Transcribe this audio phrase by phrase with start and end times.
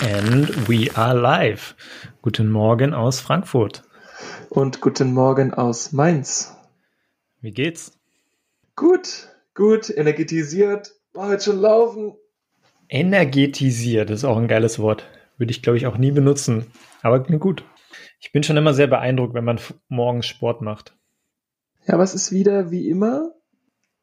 [0.00, 1.74] And we are live.
[2.22, 3.82] Guten Morgen aus Frankfurt.
[4.48, 6.56] Und guten Morgen aus Mainz.
[7.40, 7.98] Wie geht's?
[8.76, 10.92] Gut, gut, energetisiert.
[11.14, 12.14] War heute schon laufen.
[12.88, 15.04] Energetisiert ist auch ein geiles Wort.
[15.36, 16.66] Würde ich, glaube ich, auch nie benutzen.
[17.02, 17.64] Aber gut.
[18.20, 20.96] Ich bin schon immer sehr beeindruckt, wenn man morgens Sport macht.
[21.86, 23.32] Ja, aber es ist wieder wie immer.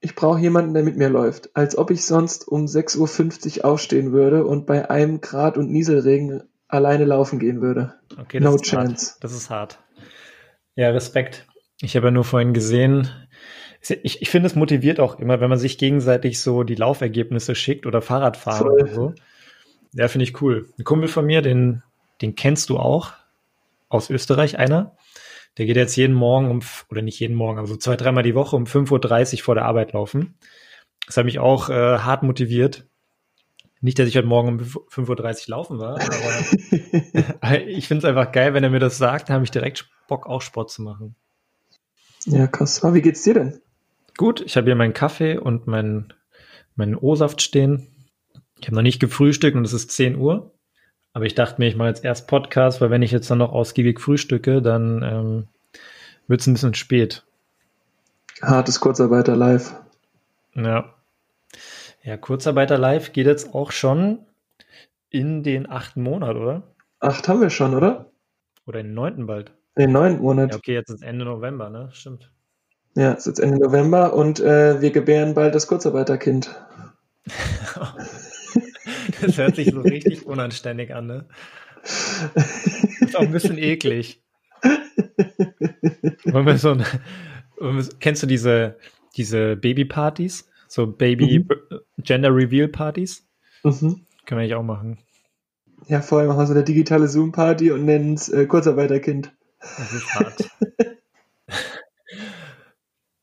[0.06, 1.50] Ich brauche jemanden, der mit mir läuft.
[1.56, 6.44] Als ob ich sonst um 6.50 Uhr aufstehen würde und bei einem Grad und Nieselregen
[6.68, 7.96] alleine laufen gehen würde.
[8.16, 9.14] Okay, das no ist chance.
[9.14, 9.24] Hart.
[9.24, 9.80] Das ist hart.
[10.76, 11.48] Ja, Respekt.
[11.82, 13.10] Ich habe ja nur vorhin gesehen,
[14.04, 17.88] ich, ich finde, es motiviert auch immer, wenn man sich gegenseitig so die Laufergebnisse schickt
[17.88, 18.74] oder Fahrradfahren Voll.
[18.74, 19.14] oder so.
[19.94, 20.70] Ja, finde ich cool.
[20.78, 21.82] Ein Kumpel von mir, den,
[22.22, 23.14] den kennst du auch
[23.90, 24.96] aus Österreich, einer.
[25.58, 28.36] Der geht jetzt jeden Morgen um, oder nicht jeden Morgen, aber so zwei, dreimal die
[28.36, 30.38] Woche um 5.30 Uhr vor der Arbeit laufen.
[31.06, 32.88] Das hat mich auch äh, hart motiviert.
[33.82, 38.32] Nicht, dass ich heute Morgen um 5.30 Uhr laufen war, aber ich finde es einfach
[38.32, 41.16] geil, wenn er mir das sagt, dann habe ich direkt Bock, auch Sport zu machen.
[42.26, 42.84] Ja, krass.
[42.84, 43.62] Aber wie geht's dir denn?
[44.18, 46.14] Gut, ich habe hier meinen Kaffee und meinen,
[46.76, 47.88] meinen O-Saft stehen.
[48.60, 50.52] Ich habe noch nicht gefrühstückt und es ist 10 Uhr.
[51.16, 53.54] Aber ich dachte mir, ich mache jetzt erst Podcast, weil wenn ich jetzt dann noch
[53.54, 55.48] ausgiebig frühstücke, dann ähm,
[56.28, 57.24] wird es ein bisschen spät.
[58.42, 59.76] Hartes Kurzarbeiter live.
[60.56, 60.94] Ja.
[62.04, 64.26] Ja, Kurzarbeiter live geht jetzt auch schon
[65.10, 66.64] in den achten Monat, oder?
[67.00, 68.12] Acht haben wir schon, oder?
[68.68, 69.54] Oder in den neunten bald.
[69.78, 70.52] Den neunten Monat.
[70.52, 71.88] Ja, okay, jetzt ist Ende November, ne?
[71.94, 72.30] Stimmt.
[72.94, 76.54] Ja, es ist jetzt Ende November und äh, wir gebären bald das Kurzarbeiterkind.
[79.26, 81.26] das hört sich so richtig unanständig an, ne?
[83.02, 84.22] ist auch ein bisschen eklig.
[86.26, 86.86] Wollen wir so ein,
[88.00, 88.78] kennst du diese,
[89.16, 90.50] diese Babypartys?
[90.68, 91.80] So Baby mhm.
[92.00, 93.28] Gender Reveal Partys?
[93.64, 94.02] Mhm.
[94.26, 94.98] Können wir eigentlich auch machen.
[95.88, 99.32] Ja, vorher machen wir so eine digitale Zoom-Party und nennen es äh, Kurzarbeiterkind.
[99.60, 100.50] Das ist hart.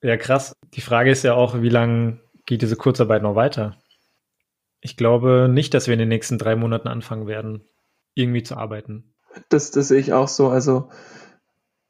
[0.03, 0.57] Ja, krass.
[0.75, 3.77] Die Frage ist ja auch, wie lange geht diese Kurzarbeit noch weiter?
[4.82, 7.65] Ich glaube nicht, dass wir in den nächsten drei Monaten anfangen werden,
[8.15, 9.15] irgendwie zu arbeiten.
[9.48, 10.48] Das, das sehe ich auch so.
[10.48, 10.91] Also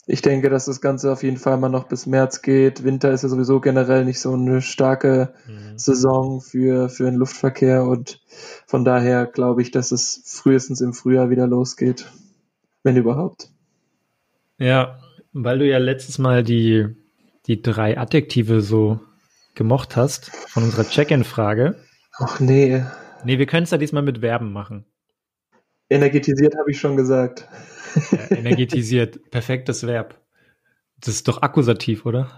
[0.06, 2.84] ich denke, dass das Ganze auf jeden Fall mal noch bis März geht.
[2.84, 5.78] Winter ist ja sowieso generell nicht so eine starke mhm.
[5.78, 8.20] Saison für, für den Luftverkehr und
[8.66, 12.06] von daher glaube ich, dass es frühestens im Frühjahr wieder losgeht.
[12.82, 13.48] Wenn überhaupt.
[14.58, 14.98] Ja,
[15.32, 16.96] weil du ja letztes Mal die
[17.46, 19.00] die drei Adjektive so
[19.54, 21.76] gemocht hast von unserer Check-in-Frage.
[22.18, 22.84] Ach nee.
[23.24, 24.84] Nee, wir können es ja diesmal mit Verben machen.
[25.88, 27.48] Energetisiert habe ich schon gesagt.
[28.10, 30.20] Ja, energetisiert, perfektes Verb.
[30.98, 32.30] Das ist doch Akkusativ, oder?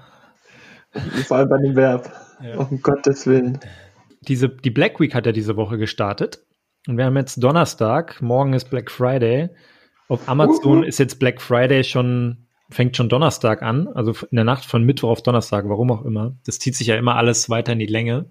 [1.27, 2.13] Vor allem bei dem Verb.
[2.43, 2.57] Ja.
[2.59, 3.61] Um Gottes Willen.
[4.23, 6.45] Diese, die Black Week hat ja diese Woche gestartet.
[6.87, 9.51] Und wir haben jetzt Donnerstag, morgen ist Black Friday.
[10.09, 10.87] Auf Amazon uh -huh.
[10.87, 15.11] ist jetzt Black Friday schon fängt schon Donnerstag an, also in der Nacht von Mittwoch
[15.11, 16.37] auf Donnerstag, warum auch immer.
[16.45, 18.31] Das zieht sich ja immer alles weiter in die Länge.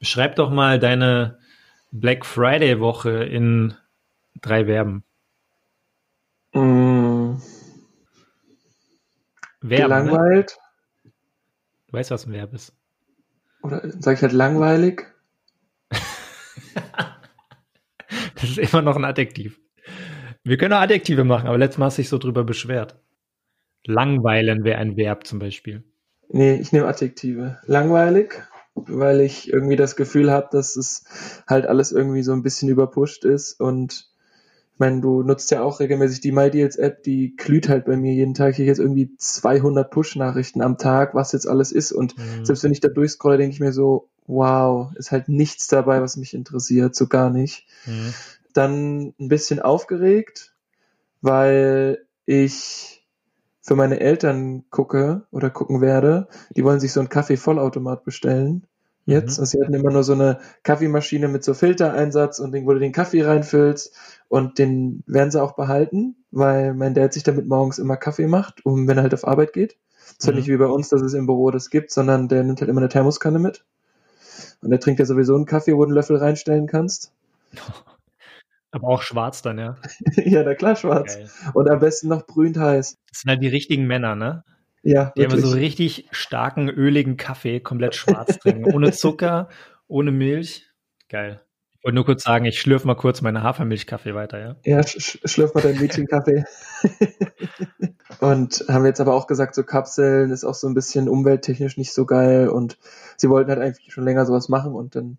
[0.00, 1.38] Beschreib doch mal deine
[1.92, 3.74] Black Friday Woche in
[4.40, 5.04] drei Verben.
[6.54, 7.36] Mm.
[9.60, 10.56] Verben, Gelangweilt.
[11.04, 11.12] Ne?
[11.88, 12.74] Du weißt, was ein Verb ist.
[13.62, 15.06] Oder sag ich halt langweilig?
[18.34, 19.60] das ist immer noch ein Adjektiv.
[20.42, 22.98] Wir können auch Adjektive machen, aber letztes Mal hast du dich so drüber beschwert.
[23.84, 25.84] Langweilen wäre ein Verb zum Beispiel.
[26.28, 27.58] Nee, ich nehme Adjektive.
[27.66, 28.42] Langweilig,
[28.74, 31.04] weil ich irgendwie das Gefühl habe, dass es
[31.46, 34.08] halt alles irgendwie so ein bisschen überpusht ist und
[34.72, 38.32] ich meine, du nutzt ja auch regelmäßig die MyDeals-App, die glüht halt bei mir jeden
[38.32, 38.58] Tag.
[38.58, 41.92] Ich jetzt irgendwie 200 Push-Nachrichten am Tag, was jetzt alles ist.
[41.92, 42.46] Und mhm.
[42.46, 46.16] selbst wenn ich da durchscrolle, denke ich mir so, wow, ist halt nichts dabei, was
[46.16, 47.66] mich interessiert, so gar nicht.
[47.84, 48.14] Mhm
[48.52, 50.54] dann ein bisschen aufgeregt,
[51.20, 52.99] weil ich
[53.70, 56.26] für meine Eltern gucke oder gucken werde.
[56.56, 58.66] Die wollen sich so einen Kaffee-Vollautomat bestellen.
[59.06, 59.38] Jetzt.
[59.38, 59.42] Mhm.
[59.42, 62.80] Also sie hatten immer nur so eine Kaffeemaschine mit so Filtereinsatz und den, wo du
[62.80, 63.94] den Kaffee reinfüllst.
[64.26, 68.66] Und den werden sie auch behalten, weil mein Dad sich damit morgens immer Kaffee macht,
[68.66, 69.76] um wenn er halt auf Arbeit geht.
[70.18, 70.40] ist halt mhm.
[70.40, 72.80] nicht wie bei uns, dass es im Büro das gibt, sondern der nimmt halt immer
[72.80, 73.64] eine Thermoskanne mit.
[74.62, 77.12] Und der trinkt ja sowieso einen Kaffee, wo du einen Löffel reinstellen kannst.
[78.72, 79.76] Aber auch schwarz dann, ja.
[80.24, 81.16] ja, na klar, schwarz.
[81.16, 81.30] Geil.
[81.54, 82.98] Und am besten noch brühend heiß.
[83.10, 84.44] Das sind halt die richtigen Männer, ne?
[84.82, 85.12] Ja.
[85.16, 85.42] Die wirklich.
[85.42, 88.72] haben so richtig starken, öligen Kaffee, komplett schwarz trinken.
[88.72, 89.48] ohne Zucker,
[89.88, 90.68] ohne Milch.
[91.08, 91.40] Geil.
[91.80, 94.56] Ich wollte nur kurz sagen, ich schlürfe mal kurz meine Hafermilchkaffee weiter, ja?
[94.64, 96.44] Ja, sch schlürf mal deinen Mädchenkaffee.
[98.20, 101.94] und haben jetzt aber auch gesagt, so Kapseln ist auch so ein bisschen umwelttechnisch nicht
[101.94, 102.76] so geil und
[103.16, 105.16] sie wollten halt eigentlich schon länger sowas machen und dann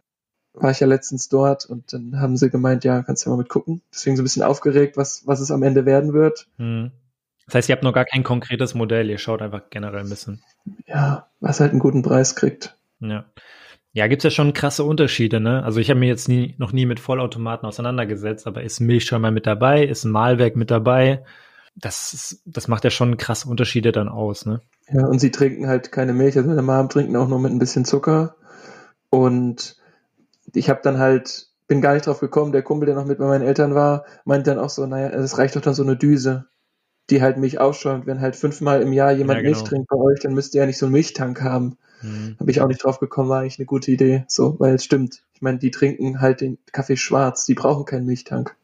[0.53, 3.41] war ich ja letztens dort und dann haben sie gemeint, ja, kannst du ja mal
[3.41, 3.81] mit gucken.
[3.93, 6.47] Deswegen so ein bisschen aufgeregt, was, was es am Ende werden wird.
[6.57, 6.91] Hm.
[7.45, 10.41] Das heißt, ihr habt noch gar kein konkretes Modell, ihr schaut einfach generell ein bisschen.
[10.85, 12.77] Ja, was halt einen guten Preis kriegt.
[12.99, 13.25] Ja.
[13.93, 15.63] Ja, gibt's ja schon krasse Unterschiede, ne?
[15.63, 19.21] Also ich habe mir jetzt nie, noch nie mit Vollautomaten auseinandergesetzt, aber ist Milch schon
[19.21, 21.25] mal mit dabei, ist ein Mahlwerk mit dabei?
[21.75, 24.61] Das, ist, das macht ja schon krasse Unterschiede dann aus, ne?
[24.89, 27.59] Ja, und sie trinken halt keine Milch, also meine Mom trinken auch nur mit ein
[27.59, 28.35] bisschen Zucker.
[29.09, 29.75] Und
[30.53, 33.25] ich habe dann halt, bin gar nicht drauf gekommen, der Kumpel, der noch mit bei
[33.25, 36.45] meinen Eltern war, meint dann auch so, naja, es reicht doch dann so eine Düse,
[37.09, 38.05] die halt Milch ausschäumt.
[38.05, 39.57] Wenn halt fünfmal im Jahr jemand Ja, genau.
[39.57, 41.77] Milch trinkt bei euch, dann müsst ihr ja nicht so einen Milchtank haben.
[42.01, 42.35] Hm.
[42.39, 44.25] Habe ich auch nicht drauf gekommen, war eigentlich eine gute Idee.
[44.27, 45.23] So, weil es stimmt.
[45.33, 48.55] Ich meine, die trinken halt den Kaffee schwarz, die brauchen keinen Milchtank.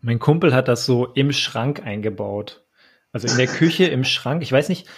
[0.00, 2.64] Mein Kumpel hat das so im Schrank eingebaut.
[3.12, 4.42] Also in der Küche im Schrank.
[4.42, 4.88] Ich weiß nicht,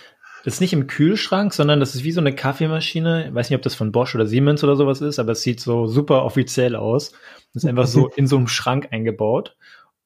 [0.47, 3.27] das ist nicht im Kühlschrank, sondern das ist wie so eine Kaffeemaschine.
[3.27, 5.59] Ich weiß nicht, ob das von Bosch oder Siemens oder sowas ist, aber es sieht
[5.59, 7.11] so super offiziell aus.
[7.53, 9.57] Das ist einfach so in so einem Schrank eingebaut.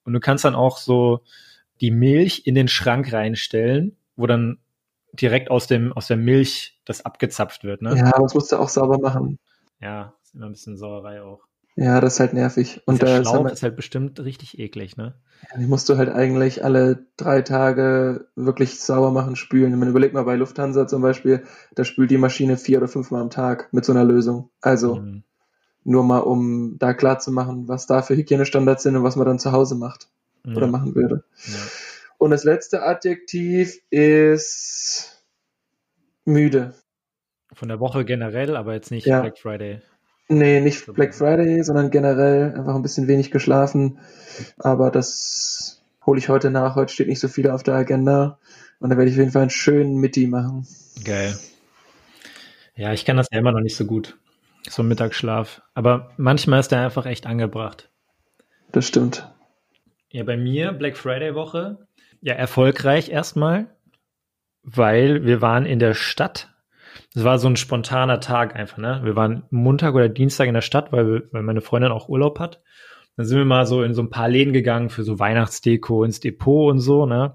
[0.04, 1.20] Und du kannst dann auch so
[1.82, 4.60] die Milch in den Schrank reinstellen, wo dann
[5.12, 7.94] direkt aus dem, aus der Milch das abgezapft wird, ne?
[7.98, 9.38] Ja, das musst du auch sauber machen.
[9.78, 11.49] Ja, ist immer ein bisschen Sauerei auch.
[11.76, 12.82] Ja, das ist halt nervig.
[12.86, 15.14] Und der Schlauch ist halt bestimmt richtig eklig, ne?
[15.58, 19.78] die musst du halt eigentlich alle drei Tage wirklich sauber machen, spülen.
[19.78, 21.44] Man überlegt mal bei Lufthansa zum Beispiel,
[21.74, 24.50] da spült die Maschine vier oder fünfmal am Tag mit so einer Lösung.
[24.60, 25.22] Also Mhm.
[25.84, 29.26] nur mal, um da klar zu machen, was da für Hygienestandards sind und was man
[29.26, 30.08] dann zu Hause macht
[30.46, 30.72] oder Ja.
[30.72, 31.24] machen würde.
[31.46, 31.54] Ja.
[32.18, 35.24] Und das letzte Adjektiv ist
[36.26, 36.74] müde.
[37.52, 39.22] Von der Woche generell, aber jetzt nicht Ja.
[39.22, 39.80] Black Friday.
[40.32, 43.98] Nee, nicht Black Friday, sondern generell einfach ein bisschen wenig geschlafen.
[44.58, 46.76] Aber das hole ich heute nach.
[46.76, 48.38] Heute steht nicht so viel auf der Agenda.
[48.78, 50.68] Und da werde ich auf jeden Fall einen schönen Mitti machen.
[51.04, 51.36] Geil.
[52.76, 54.18] Ja, ich kann das ja immer noch nicht so gut.
[54.68, 55.62] So ein Mittagsschlaf.
[55.74, 57.90] Aber manchmal ist der einfach echt angebracht.
[58.70, 59.28] Das stimmt.
[60.10, 61.88] Ja, bei mir Black Friday Woche.
[62.20, 63.66] Ja, erfolgreich erstmal,
[64.62, 66.54] weil wir waren in der Stadt.
[67.14, 69.00] Es war so ein spontaner Tag einfach, ne?
[69.04, 72.62] Wir waren Montag oder Dienstag in der Stadt, weil, weil meine Freundin auch Urlaub hat.
[73.16, 76.20] Dann sind wir mal so in so ein paar Läden gegangen für so Weihnachtsdeko ins
[76.20, 77.34] Depot und so, ne?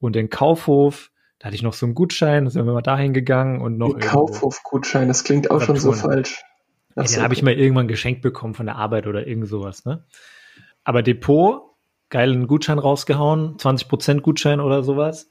[0.00, 3.12] Und den Kaufhof, da hatte ich noch so einen Gutschein, da sind wir mal dahin
[3.12, 6.12] gegangen und noch Ein Kaufhofgutschein, das klingt auch schon so Saturn.
[6.12, 6.42] falsch.
[6.96, 9.84] Ja, Ach den habe ich mal irgendwann geschenkt bekommen von der Arbeit oder irgend sowas,
[9.84, 10.04] ne?
[10.84, 11.62] Aber Depot,
[12.08, 15.30] geilen Gutschein rausgehauen, 20% Gutschein oder sowas.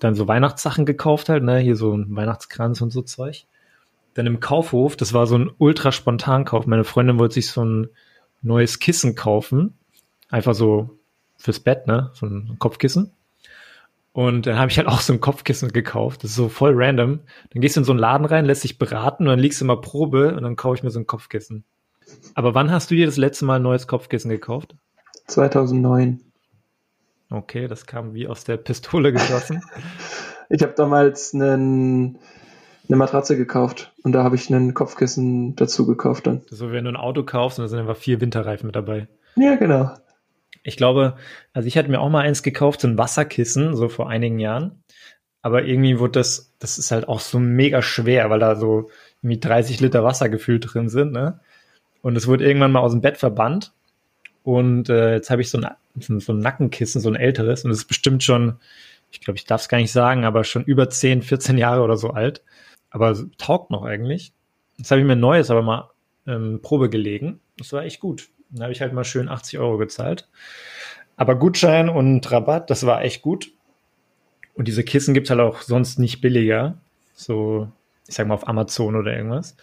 [0.00, 1.58] Dann so Weihnachtssachen gekauft halt, ne?
[1.58, 3.46] Hier so ein Weihnachtskranz und so Zeug.
[4.14, 6.66] Dann im Kaufhof, das war so ein ultra spontan Kauf.
[6.66, 7.88] Meine Freundin wollte sich so ein
[8.42, 9.78] neues Kissen kaufen.
[10.30, 10.98] Einfach so
[11.36, 12.10] fürs Bett, ne?
[12.14, 13.12] So ein Kopfkissen.
[14.12, 16.24] Und dann habe ich halt auch so ein Kopfkissen gekauft.
[16.24, 17.20] Das ist so voll random.
[17.50, 19.64] Dann gehst du in so einen Laden rein, lässt dich beraten und dann liegst du
[19.64, 21.64] mal Probe und dann kaufe ich mir so ein Kopfkissen.
[22.34, 24.74] Aber wann hast du dir das letzte Mal ein neues Kopfkissen gekauft?
[25.28, 26.20] 2009.
[27.30, 29.62] Okay, das kam wie aus der Pistole geschossen.
[30.52, 32.18] Ich habe damals einen,
[32.88, 36.42] eine Matratze gekauft und da habe ich einen Kopfkissen dazu gekauft dann.
[36.50, 39.06] so, wenn du ein Auto kaufst und da sind einfach vier Winterreifen mit dabei.
[39.36, 39.92] Ja, genau.
[40.64, 41.14] Ich glaube,
[41.52, 44.82] also ich hatte mir auch mal eins gekauft, so ein Wasserkissen, so vor einigen Jahren.
[45.40, 48.90] Aber irgendwie wurde das, das ist halt auch so mega schwer, weil da so
[49.22, 51.38] irgendwie 30 Liter Wasser gefühlt drin sind, ne?
[52.02, 53.72] Und es wurde irgendwann mal aus dem Bett verbannt.
[54.42, 55.66] Und äh, jetzt habe ich so ein,
[56.20, 57.64] so ein- Nackenkissen, so ein älteres.
[57.64, 58.56] Und es ist bestimmt schon,
[59.10, 61.96] ich glaube, ich darf es gar nicht sagen, aber schon über 10, 14 Jahre oder
[61.96, 62.42] so alt.
[62.90, 64.32] Aber taugt noch eigentlich.
[64.78, 65.90] Jetzt habe ich mir ein neues aber mal
[66.26, 67.40] ähm, Probe gelegen.
[67.58, 68.28] Das war echt gut.
[68.50, 70.28] Dann habe ich halt mal schön 80 Euro gezahlt.
[71.16, 73.52] Aber Gutschein und Rabatt, das war echt gut.
[74.54, 76.78] Und diese Kissen gibt's halt auch sonst nicht billiger.
[77.14, 77.70] So,
[78.08, 79.56] ich sag mal auf Amazon oder irgendwas.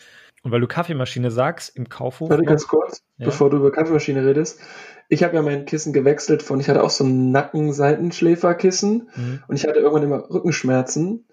[0.47, 2.29] Und weil du Kaffeemaschine sagst, im Kaufhof.
[2.29, 3.25] Warte ganz kurz, Ja.
[3.25, 4.61] bevor du über Kaffeemaschine redest.
[5.09, 9.39] Ich habe ja mein Kissen gewechselt von, ich hatte auch so ein Nacken-Seitenschläferkissen Mhm.
[9.45, 11.25] und ich hatte irgendwann immer Rückenschmerzen.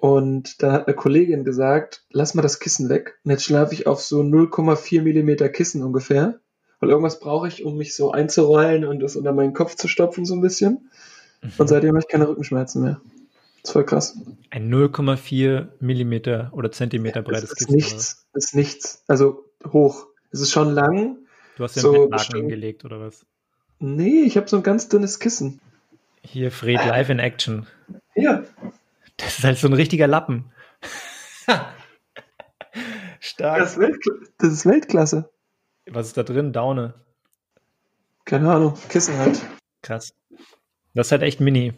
[0.00, 3.20] Und dann hat eine Kollegin gesagt, lass mal das Kissen weg.
[3.24, 6.40] Und jetzt schlafe ich auf so 0,4 Millimeter Kissen ungefähr.
[6.80, 10.24] Weil irgendwas brauche ich, um mich so einzurollen und das unter meinen Kopf zu stopfen
[10.24, 10.90] so ein bisschen.
[11.56, 13.00] Und seitdem habe ich keine Rückenschmerzen mehr.
[13.66, 14.16] Das ist voll krass.
[14.50, 17.74] Ein 0,4 Millimeter oder Zentimeter Das breites ist Kissen.
[17.74, 17.92] oder was?
[17.92, 18.26] nichts.
[18.32, 19.02] Das ist nichts.
[19.08, 20.06] Also hoch.
[20.30, 21.16] Es ist schon lang.
[21.56, 23.26] Du hast ja So einen Bettlaken hingelegt oder was?
[23.80, 25.60] Nee, ich habe so ein ganz dünnes Kissen.
[26.22, 27.66] Hier, Fred, live in action.
[28.14, 28.44] Ja.
[29.16, 30.44] Das ist halt so ein richtiger Lappen.
[33.18, 33.58] Stark.
[33.58, 33.98] Das ist,
[34.38, 35.28] das ist Weltklasse.
[35.90, 36.52] Was ist da drin?
[36.52, 36.94] Daune.
[38.26, 38.78] Keine Ahnung.
[38.90, 39.40] Kissen halt.
[39.82, 40.14] Krass.
[40.94, 41.72] Das ist halt echt mini.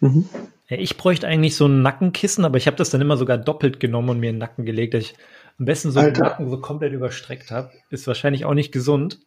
[0.00, 0.28] Mhm.
[0.68, 4.10] Ich bräuchte eigentlich so ein Nackenkissen, aber ich habe das dann immer sogar doppelt genommen
[4.10, 4.94] und mir in den Nacken gelegt.
[4.94, 5.14] Ich,
[5.58, 7.70] am besten so den Nacken so komplett überstreckt habe.
[7.90, 9.18] Ist wahrscheinlich auch nicht gesund.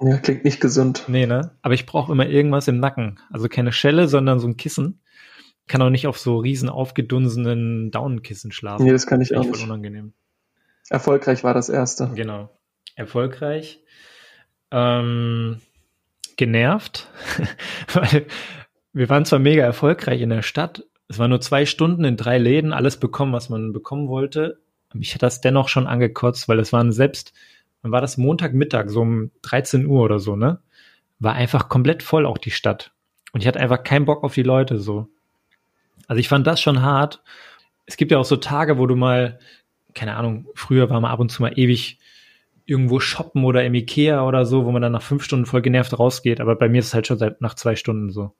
[0.00, 1.04] Ja, klingt nicht gesund.
[1.08, 1.52] Nee, ne?
[1.62, 3.18] Aber ich brauche immer irgendwas im Nacken.
[3.30, 5.00] Also keine Schelle, sondern so ein Kissen.
[5.68, 8.84] Kann auch nicht auf so riesen aufgedunsenen Daunenkissen schlafen.
[8.84, 9.64] Nee, das kann ich Das auch voll nicht.
[9.64, 10.12] unangenehm.
[10.88, 12.10] Erfolgreich war das erste.
[12.14, 12.50] Genau.
[12.96, 13.80] Erfolgreich.
[14.70, 15.60] Ähm,
[16.36, 17.08] genervt,
[17.92, 18.26] weil
[18.92, 20.84] wir waren zwar mega erfolgreich in der Stadt.
[21.08, 24.60] Es waren nur zwei Stunden in drei Läden, alles bekommen, was man bekommen wollte.
[24.92, 27.32] Mich hat das dennoch schon angekotzt, weil es waren selbst,
[27.82, 30.60] wann war das Montagmittag, so um 13 Uhr oder so, ne?
[31.18, 32.92] War einfach komplett voll auch die Stadt.
[33.32, 35.08] Und ich hatte einfach keinen Bock auf die Leute so.
[36.08, 37.22] Also ich fand das schon hart.
[37.86, 39.38] Es gibt ja auch so Tage, wo du mal,
[39.94, 41.98] keine Ahnung, früher war man ab und zu mal ewig
[42.66, 45.98] irgendwo shoppen oder im Ikea oder so, wo man dann nach fünf Stunden voll genervt
[45.98, 46.40] rausgeht.
[46.40, 48.32] Aber bei mir ist es halt schon seit nach zwei Stunden so.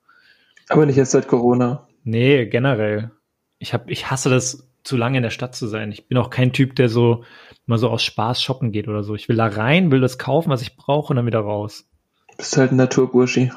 [0.71, 1.85] Aber nicht jetzt seit Corona.
[2.05, 3.11] Nee, generell.
[3.59, 5.91] Ich hab, ich hasse das, zu lange in der Stadt zu sein.
[5.91, 7.25] Ich bin auch kein Typ, der so
[7.65, 9.13] mal so aus Spaß shoppen geht oder so.
[9.13, 11.89] Ich will da rein, will das kaufen, was ich brauche und dann wieder raus.
[12.37, 13.51] Bist halt ein Naturburschi.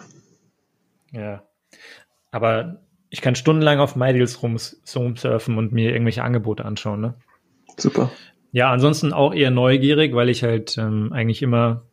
[1.12, 1.44] Ja.
[2.32, 2.80] Aber
[3.10, 7.14] ich kann stundenlang auf MyDeals rums, rumsurfen und mir irgendwelche Angebote anschauen, ne?
[7.76, 8.10] Super.
[8.50, 11.84] Ja, ansonsten auch eher neugierig, weil ich halt ähm, eigentlich immer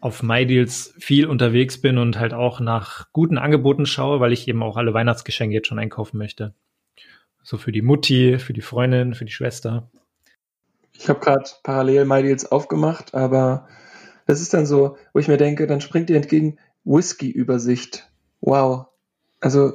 [0.00, 4.62] auf MyDeals viel unterwegs bin und halt auch nach guten Angeboten schaue, weil ich eben
[4.62, 6.54] auch alle Weihnachtsgeschenke jetzt schon einkaufen möchte.
[7.42, 9.90] So für die Mutti, für die Freundin, für die Schwester.
[10.92, 13.68] Ich habe gerade parallel MyDeals aufgemacht, aber
[14.26, 18.10] das ist dann so, wo ich mir denke, dann springt dir entgegen Whisky-Übersicht.
[18.40, 18.86] Wow.
[19.40, 19.72] Also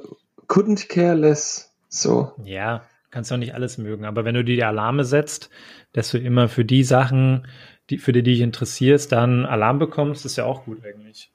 [0.47, 1.75] couldn't care less.
[1.89, 2.33] So.
[2.43, 5.49] Ja, kannst du auch nicht alles mögen, aber wenn du dir die Alarme setzt,
[5.93, 7.47] dass du immer für die Sachen,
[7.89, 11.31] die, für die du dich interessierst, dann Alarm bekommst, ist ja auch gut eigentlich.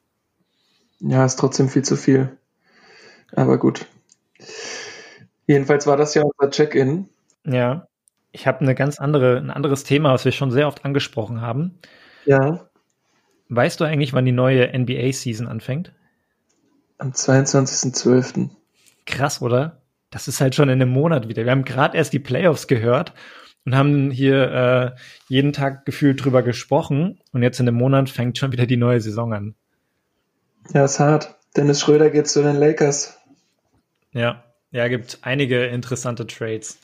[1.01, 2.37] Ja, ist trotzdem viel zu viel.
[3.33, 3.87] Aber gut.
[5.47, 7.09] Jedenfalls war das ja unser Check-in.
[7.45, 7.87] Ja.
[8.33, 11.79] Ich habe eine ganz andere, ein anderes Thema, was wir schon sehr oft angesprochen haben.
[12.27, 12.69] Ja,
[13.49, 15.93] Weißt du eigentlich, wann die neue NBA-Season anfängt?
[16.99, 18.51] am 22.12.
[19.07, 19.81] Krass, oder?
[20.11, 21.45] Das ist halt schon in einem Monat wieder.
[21.45, 23.15] Wir haben gerade erst die Playoffs gehört
[23.69, 27.21] und haben hier äh, jeden Tag gefühlt drüber gesprochen.
[27.35, 29.55] Und jetzt in einem Monat fängt schon wieder die neue Saison an.
[30.73, 31.37] Ja, ist hart.
[31.55, 33.19] Dennis Schröder geht zu den Lakers.
[34.13, 36.79] Ja, ja, gibt einige interessante Trades.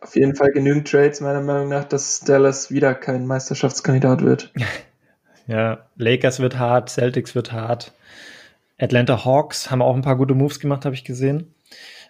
[0.00, 4.52] Auf jeden Fall genügend Trades, meiner Meinung nach, dass Dallas wieder kein Meisterschaftskandidat wird.
[5.46, 7.92] Ja, Lakers wird hart, Celtics wird hart.
[8.78, 11.52] Atlanta Hawks haben auch ein paar gute Moves gemacht, habe ich gesehen.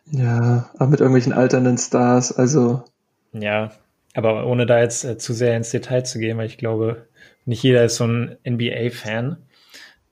[0.05, 2.37] Ja, auch mit irgendwelchen alternden Stars.
[2.37, 2.85] Also,
[3.33, 3.71] Ja,
[4.15, 7.07] aber ohne da jetzt äh, zu sehr ins Detail zu gehen, weil ich glaube,
[7.45, 9.37] nicht jeder ist so ein NBA-Fan.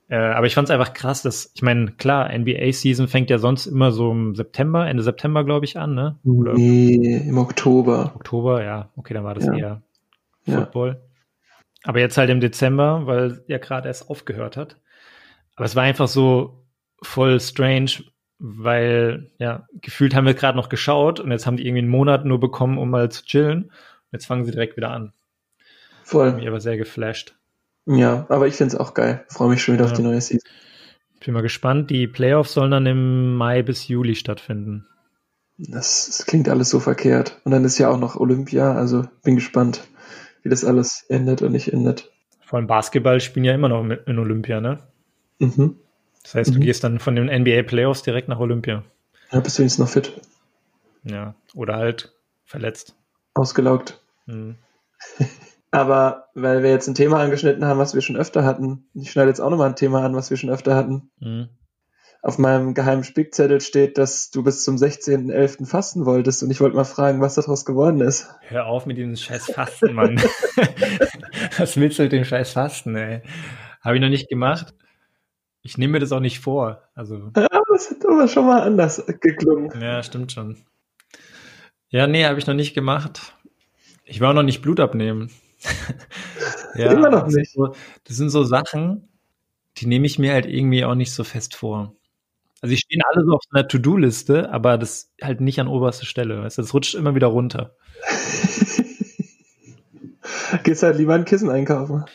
[0.09, 3.67] Äh, aber ich fand es einfach krass, dass, ich meine, klar, NBA-Season fängt ja sonst
[3.67, 6.17] immer so im September, Ende September, glaube ich, an, ne?
[6.25, 8.13] Oder nee, im Oktober.
[8.15, 9.55] Oktober, ja, okay, dann war das Ja.
[9.55, 9.81] eher
[10.45, 10.55] Ja.
[10.55, 11.01] Football.
[11.83, 14.77] Aber jetzt halt im Dezember, weil ja gerade erst aufgehört hat.
[15.55, 16.65] Aber es war einfach so
[17.01, 17.91] voll strange,
[18.39, 22.25] weil ja, gefühlt haben wir gerade noch geschaut und jetzt haben die irgendwie einen Monat
[22.25, 23.65] nur bekommen, um mal zu chillen.
[23.65, 23.71] Und
[24.13, 25.13] jetzt fangen sie direkt wieder an.
[26.03, 26.33] Voll.
[26.33, 27.35] Mich aber sehr geflasht.
[27.85, 29.25] Ja, aber ich finde es auch geil.
[29.29, 29.91] Freue mich schon wieder Ja.
[29.91, 30.49] auf die neue Season.
[31.23, 31.89] Bin mal gespannt.
[31.89, 34.87] Die Playoffs sollen dann im Mai bis Juli stattfinden.
[35.57, 37.41] Das, das klingt alles so verkehrt.
[37.43, 39.87] Und dann ist ja auch noch Olympia, also bin gespannt,
[40.41, 42.09] wie das alles endet und nicht endet.
[42.39, 44.79] Vor allem Basketball spielen ja immer noch in Olympia, ne?
[45.39, 45.75] Mhm.
[46.23, 46.63] Das heißt, du Mhm.
[46.63, 48.83] gehst dann von den NBA Playoffs direkt nach Olympia.
[49.31, 50.19] Ja, bist du jetzt noch fit?
[51.03, 51.35] Ja.
[51.55, 52.11] Oder halt
[52.45, 52.95] verletzt.
[53.33, 53.99] Ausgelaugt.
[54.25, 54.55] Hm.
[55.71, 59.29] Aber weil wir jetzt ein Thema angeschnitten haben, was wir schon öfter hatten, ich schneide
[59.29, 61.11] jetzt auch nochmal ein Thema an, was wir schon öfter hatten.
[61.21, 61.47] Hm.
[62.21, 65.65] Auf meinem geheimen Spickzettel steht, dass du bis zum 16.11.
[65.65, 68.27] fasten wolltest und ich wollte mal fragen, was daraus geworden ist.
[68.41, 70.17] Hör auf mit diesem scheiß Fasten, Mann.
[71.57, 73.21] Was willst du mit dem scheiß Fasten, ey?
[73.81, 74.73] Habe ich noch nicht gemacht.
[75.61, 76.83] Ich nehme mir das auch nicht vor.
[76.95, 79.71] Also, Ja, das hat aber schon mal anders geklungen.
[79.81, 80.57] ja, stimmt schon.
[81.89, 83.33] Ja, nee, habe ich noch nicht gemacht.
[84.05, 85.31] Ich war auch noch nicht Blut abnehmen.
[86.75, 87.51] ja, Immer noch das sind nicht.
[87.53, 87.75] So,
[88.05, 89.09] das sind so Sachen,
[89.77, 91.93] die nehme ich mir halt irgendwie auch nicht so fest vor.
[92.61, 96.43] Also, die stehen alle so auf einer To-Do-Liste, aber das halt nicht an oberster Stelle.
[96.43, 97.75] Weißt du, das rutscht immer wieder runter.
[100.63, 102.05] Gehst halt lieber ein Kissen einkaufen.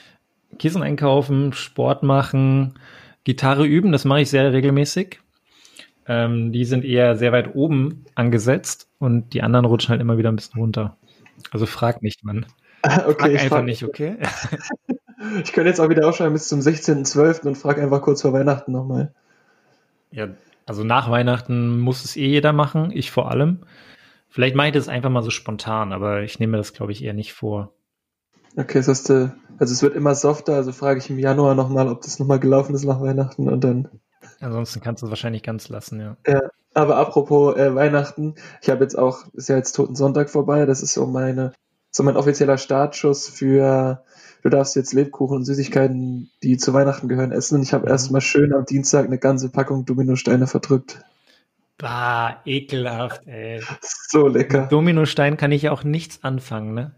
[0.58, 2.74] Kissen einkaufen, Sport machen,
[3.24, 5.20] Gitarre üben, das mache ich sehr regelmäßig.
[6.06, 10.30] Ähm, die sind eher sehr weit oben angesetzt und die anderen rutschen halt immer wieder
[10.30, 10.96] ein bisschen runter.
[11.50, 12.46] Also frag nicht, Mann.
[12.84, 14.18] Frag Okay, ich, einfach frag, nicht, okay?
[15.42, 17.46] ich könnte jetzt auch wieder aufschreiben bis zum 16.12.
[17.46, 19.14] und frag einfach kurz vor Weihnachten nochmal.
[20.10, 20.28] ja,
[20.66, 23.60] also nach Weihnachten muss es eh jeder machen, ich vor allem.
[24.28, 27.04] Vielleicht mache ich das einfach mal so spontan, aber ich nehme mir das, glaube ich,
[27.04, 27.72] eher nicht vor.
[28.56, 31.88] Okay, das heißt, äh, also es wird immer softer, also frage ich im Januar nochmal,
[31.88, 33.88] ob das nochmal gelaufen ist nach Weihnachten und dann.
[34.40, 36.16] Ansonsten kannst du es wahrscheinlich ganz lassen, ja.
[36.26, 36.40] Ja,
[36.72, 40.82] aber apropos äh, Weihnachten, ich habe jetzt auch, ist ja jetzt Toten Sonntag vorbei, das
[40.82, 41.52] ist so meine,
[41.90, 44.04] so mein offizieller Startschuss für,
[44.42, 47.92] du darfst jetzt Lebkuchen und Süßigkeiten, die zu Weihnachten gehören, essen und ich habe mhm.
[47.92, 51.04] erstmal schön am Dienstag eine ganze Packung Dominosteine verdrückt.
[51.78, 53.60] Bah, ekelhaft, ey.
[53.80, 54.66] So lecker.
[54.66, 56.94] Dominostein kann ich auch nichts anfangen, ne?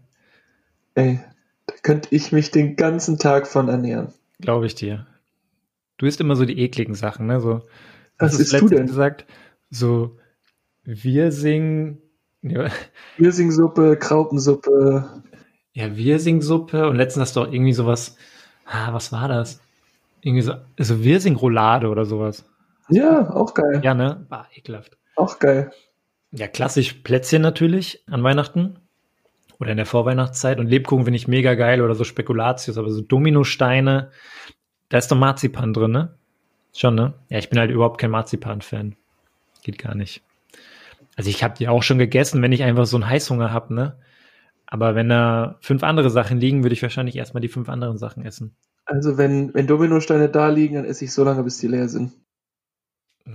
[0.93, 1.19] Ey,
[1.67, 4.13] da könnte ich mich den ganzen Tag von ernähren.
[4.39, 5.05] Glaube ich dir.
[5.97, 7.39] Du isst immer so die ekligen Sachen, ne?
[7.41, 7.61] So,
[8.17, 8.87] was isst du denn?
[8.87, 9.25] gesagt?
[9.69, 10.17] So,
[10.83, 12.01] wir singen.
[12.43, 12.69] Ja.
[13.17, 15.23] Wirsingsuppe, Kraupensuppe.
[15.73, 18.15] Ja, Wirsingsuppe und letztens hast du auch irgendwie sowas.
[18.65, 19.59] Ah, was war das?
[20.21, 22.45] Irgendwie so, also Wirsingroulade oder sowas.
[22.89, 23.81] Ja, auch geil.
[23.83, 24.25] Ja, ne?
[24.29, 24.97] War ekelhaft.
[25.15, 25.71] Auch geil.
[26.31, 28.77] Ja, klassisch Plätzchen natürlich an Weihnachten
[29.59, 33.01] oder in der Vorweihnachtszeit und Lebkuchen finde ich mega geil oder so Spekulatius, aber so
[33.01, 34.11] Dominosteine,
[34.89, 36.15] da ist doch Marzipan drin, ne?
[36.75, 37.13] Schon, ne?
[37.29, 38.95] Ja, ich bin halt überhaupt kein Marzipan-Fan.
[39.63, 40.21] Geht gar nicht.
[41.15, 43.97] Also ich habe die auch schon gegessen, wenn ich einfach so einen Heißhunger habe, ne?
[44.67, 48.23] Aber wenn da fünf andere Sachen liegen, würde ich wahrscheinlich erstmal die fünf anderen Sachen
[48.23, 48.55] essen.
[48.85, 52.13] Also wenn, wenn Dominosteine da liegen, dann esse ich so lange, bis die leer sind.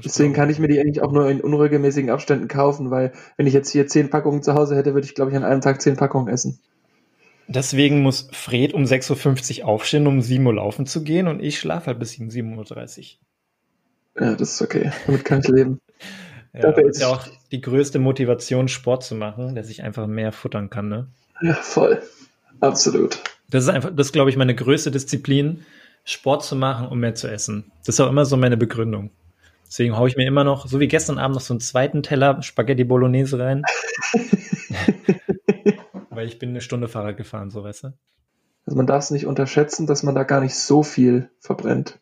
[0.05, 3.55] Deswegen kann ich mir die eigentlich auch nur in unregelmäßigen Abständen kaufen, weil wenn ich
[3.55, 5.97] jetzt hier zehn Packungen zu Hause hätte, würde ich, glaube ich, an einem Tag zehn
[5.97, 6.59] Packungen essen.
[7.49, 11.59] Deswegen muss Fred um 6.50 Uhr aufstehen, um 7 Uhr laufen zu gehen und ich
[11.59, 13.17] schlafe halt bis 7.30
[14.17, 14.25] Uhr.
[14.25, 14.93] Ja, das ist okay.
[15.07, 15.81] Damit kann ich leben.
[16.55, 20.33] ja, das ist ja auch die größte Motivation, Sport zu machen, dass ich einfach mehr
[20.33, 21.09] futtern kann, ne?
[21.43, 22.01] Ja, voll.
[22.61, 23.19] Absolut.
[23.51, 25.65] Das ist einfach, das ist, glaube ich, meine größte Disziplin,
[26.05, 27.71] Sport zu machen, um mehr zu essen.
[27.85, 29.11] Das ist auch immer so meine Begründung.
[29.73, 32.43] Deswegen haue ich mir immer noch, so wie gestern Abend, noch so einen zweiten Teller
[32.43, 33.63] Spaghetti Bolognese rein.
[36.11, 37.95] Weil ich bin eine Stunde Fahrrad gefahren, so weißt du.
[38.67, 42.01] Also man darf es nicht unterschätzen, dass man da gar nicht so viel verbrennt.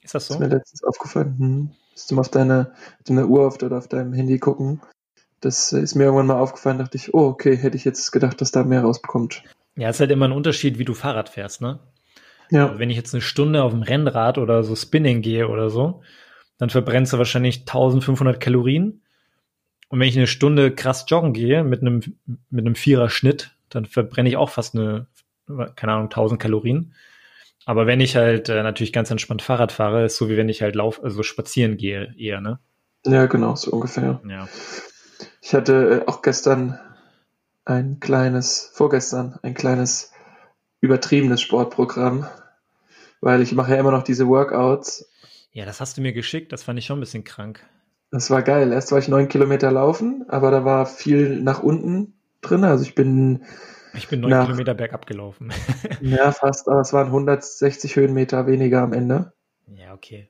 [0.00, 0.34] Ist das so?
[0.34, 1.36] ist mir letztens aufgefallen.
[1.38, 1.70] Hm.
[1.92, 2.72] Musst du mal auf deine,
[3.06, 4.80] deine Uhr auf, oder auf deinem Handy gucken.
[5.42, 8.50] Das ist mir irgendwann mal aufgefallen, dachte ich, oh, okay, hätte ich jetzt gedacht, dass
[8.50, 9.42] da mehr rausbekommt.
[9.76, 11.80] Ja, es ist halt immer ein Unterschied, wie du Fahrrad fährst, ne?
[12.50, 12.68] Ja.
[12.68, 16.00] Also wenn ich jetzt eine Stunde auf dem Rennrad oder so Spinning gehe oder so,
[16.58, 19.02] dann verbrennst du wahrscheinlich 1500 Kalorien.
[19.88, 22.00] Und wenn ich eine Stunde krass joggen gehe mit einem,
[22.50, 25.06] mit einem Vierer-Schnitt, dann verbrenne ich auch fast eine,
[25.76, 26.94] keine Ahnung, 1000 Kalorien.
[27.66, 30.62] Aber wenn ich halt äh, natürlich ganz entspannt Fahrrad fahre, ist so wie wenn ich
[30.62, 32.58] halt lauf, also spazieren gehe eher, ne?
[33.06, 34.20] Ja, genau, so ungefähr.
[34.28, 34.48] Ja.
[35.40, 36.78] Ich hatte äh, auch gestern
[37.64, 40.12] ein kleines, vorgestern ein kleines
[40.80, 42.26] übertriebenes Sportprogramm,
[43.20, 45.08] weil ich mache ja immer noch diese Workouts
[45.54, 47.64] ja, das hast du mir geschickt, das fand ich schon ein bisschen krank.
[48.10, 48.72] Das war geil.
[48.72, 52.64] Erst war ich neun Kilometer laufen, aber da war viel nach unten drin.
[52.64, 53.44] Also ich bin.
[53.94, 55.52] Ich bin neun nach, Kilometer bergab gelaufen.
[56.00, 59.32] ja, fast, aber es waren 160 Höhenmeter weniger am Ende.
[59.68, 60.28] Ja, okay.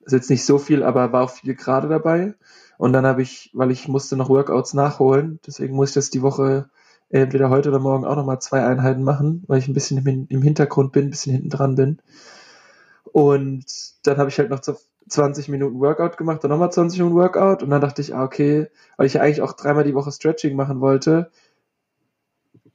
[0.00, 2.34] ist jetzt nicht so viel, aber war auch viel gerade dabei.
[2.76, 6.20] Und dann habe ich, weil ich musste noch Workouts nachholen, deswegen muss ich das die
[6.20, 6.68] Woche
[7.08, 10.42] entweder heute oder morgen auch nochmal zwei Einheiten machen, weil ich ein bisschen im, im
[10.42, 12.02] Hintergrund bin, ein bisschen hinten dran bin.
[13.12, 13.64] Und
[14.04, 14.60] dann habe ich halt noch
[15.08, 18.68] 20 Minuten Workout gemacht, dann nochmal 20 Minuten Workout und dann dachte ich, ah, okay,
[18.96, 21.30] weil ich ja eigentlich auch dreimal die Woche Stretching machen wollte,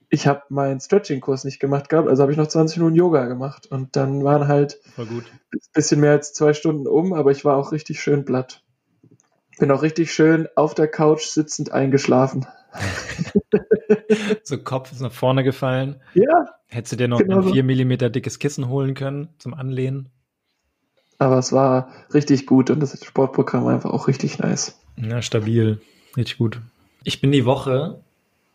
[0.10, 3.68] ich habe meinen Stretching-Kurs nicht gemacht gehabt, also habe ich noch 20 Minuten Yoga gemacht
[3.68, 5.24] und dann waren halt ein
[5.74, 8.64] bisschen mehr als zwei Stunden um, aber ich war auch richtig schön platt.
[9.58, 12.46] Bin auch richtig schön auf der Couch sitzend eingeschlafen.
[14.44, 16.02] so Kopf ist nach vorne gefallen.
[16.14, 16.58] Ja.
[16.68, 20.10] Hättest du dir noch genau ein 4 mm dickes Kissen holen können zum Anlehnen?
[21.18, 24.78] Aber es war richtig gut und das Sportprogramm war einfach auch richtig nice.
[24.98, 25.80] Ja, stabil.
[26.18, 26.60] Richtig gut.
[27.04, 28.00] Ich bin die Woche,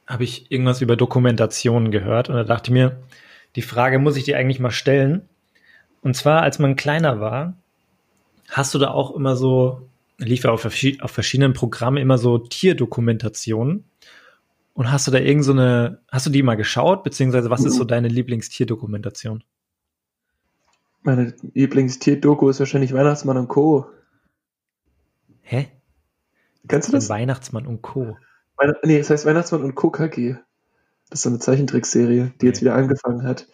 [0.07, 2.96] habe ich irgendwas über Dokumentationen gehört und da dachte ich mir,
[3.57, 5.23] die Frage muss ich dir eigentlich mal stellen.
[6.03, 7.55] Und zwar, als man kleiner war,
[8.49, 13.85] hast du da auch immer so, lief ja auf, auf verschiedenen Programmen immer so Tierdokumentationen.
[14.73, 17.77] Und hast du da irgend so eine, hast du die mal geschaut, beziehungsweise was ist
[17.77, 19.42] so deine Lieblingstierdokumentation?
[21.03, 23.87] Meine Lieblingstierdoku ist wahrscheinlich Weihnachtsmann und Co.
[25.41, 25.69] Hä?
[26.69, 27.09] Kennst du das?
[27.09, 28.19] Weihnachtsmann und Co.
[28.57, 29.91] Weihn nee, das heißt Weihnachtsmann und Co.
[29.91, 30.37] KG.
[31.09, 32.47] Das ist so eine Zeichentrickserie, die okay.
[32.47, 33.49] jetzt wieder angefangen hat.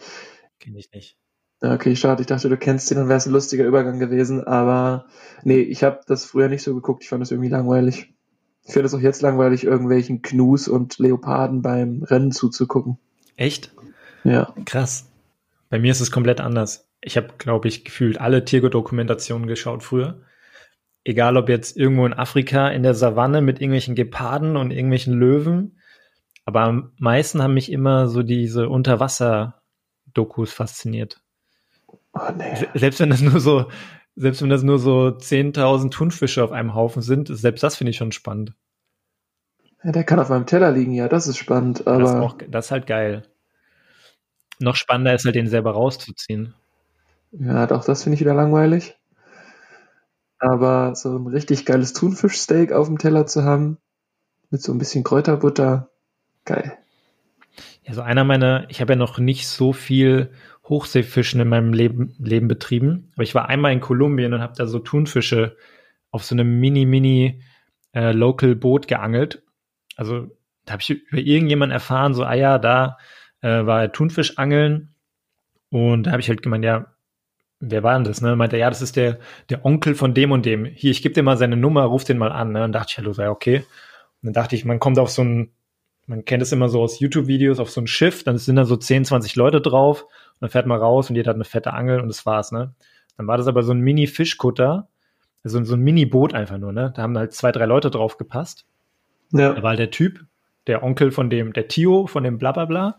[0.59, 1.17] Kenn ich nicht.
[1.61, 2.21] Okay, schade.
[2.21, 4.45] Ich dachte, du kennst den, dann wäre es ein lustiger Übergang gewesen.
[4.45, 5.07] Aber
[5.43, 7.03] nee, ich habe das früher nicht so geguckt.
[7.03, 8.13] Ich fand das irgendwie langweilig.
[8.65, 12.99] Ich finde es auch jetzt langweilig, irgendwelchen Knus und Leoparden beim Rennen zuzugucken.
[13.37, 13.73] Echt?
[14.25, 14.53] Ja.
[14.65, 15.07] Krass.
[15.71, 16.86] Bei mir ist es komplett anders.
[17.07, 20.23] Ich habe, glaube ich, gefühlt alle Tierdokumentationen geschaut früher.
[21.05, 25.79] Egal ob jetzt irgendwo in Afrika in der Savanne mit irgendwelchen Geparden und irgendwelchen Löwen.
[26.45, 29.63] Aber am meisten haben mich immer so diese Unterwasser
[30.15, 31.21] Dokus fasziniert.
[32.13, 32.57] Oh, nee.
[32.57, 33.71] Se- Selbst wenn das nur so,
[34.17, 37.97] selbst wenn das nur so 10.000 Thunfische auf einem Haufen sind, selbst das finde ich
[37.99, 38.53] schon spannend.
[39.85, 42.39] Ja, der kann auf meinem Teller liegen, ja, das ist spannend, Das ist, aber auch,
[42.49, 43.23] das ist halt geil.
[44.59, 46.55] Noch spannender ist halt, den selber rauszuziehen.
[47.39, 48.97] Ja, doch, das finde ich wieder langweilig.
[50.39, 53.79] Aber so ein richtig geiles Thunfischsteak auf dem Teller zu haben,
[54.51, 55.91] mit so ein bisschen Kräuterbutter,
[56.45, 56.79] geil.
[57.85, 60.33] Ja, so einer meiner, ich habe ja noch nicht so viel
[60.69, 64.67] Hochseefischen in meinem Leben, Leben betrieben, aber ich war einmal in Kolumbien und habe da
[64.67, 65.57] so Thunfische
[66.11, 67.43] auf so einem mini, mini
[67.95, 69.43] äh, Local Boot geangelt.
[69.97, 72.99] Also da habe ich über irgendjemanden erfahren, so, ah ja, da
[73.41, 74.95] äh, war Thunfisch angeln
[75.71, 76.96] und da habe ich halt gemeint, ja,
[77.61, 78.21] wer war denn das?
[78.21, 78.37] Ne?
[78.37, 79.19] Meinte, er, ja, das ist der,
[79.51, 80.65] der Onkel von dem und dem.
[80.65, 82.53] Hier, ich gebe dir mal seine Nummer, ruf den mal an.
[82.53, 82.65] Ne?
[82.65, 83.59] Und dachte ich, hallo, sei okay.
[84.23, 85.51] Und dann dachte ich, man kommt auf so ein,
[86.07, 88.77] man kennt es immer so aus YouTube-Videos, auf so ein Schiff, dann sind da so
[88.77, 92.01] 10, 20 Leute drauf und dann fährt man raus und jeder hat eine fette Angel
[92.01, 92.75] und das war's, ne?
[93.17, 94.89] Dann war das aber so ein Mini-Fischkutter,
[95.43, 96.93] also so ein Mini-Boot einfach nur, ne?
[96.95, 98.67] Da haben halt zwei, drei Leute drauf gepasst.
[99.33, 100.25] Da Ja, war halt der Typ,
[100.67, 102.99] der Onkel von dem, der Tio von dem Blablabla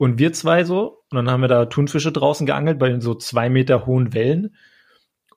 [0.00, 1.02] und wir zwei so.
[1.10, 4.54] Und dann haben wir da Thunfische draußen geangelt bei so zwei Meter hohen Wellen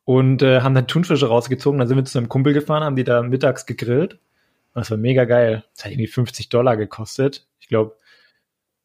[0.06, 1.80] und äh, haben dann Thunfische rausgezogen.
[1.80, 4.14] Dann sind wir zu einem Kumpel gefahren, haben die da mittags gegrillt.
[4.14, 5.66] Und das war mega geil.
[5.76, 7.46] Das hat irgendwie 50 Dollar gekostet.
[7.60, 7.98] Ich glaube,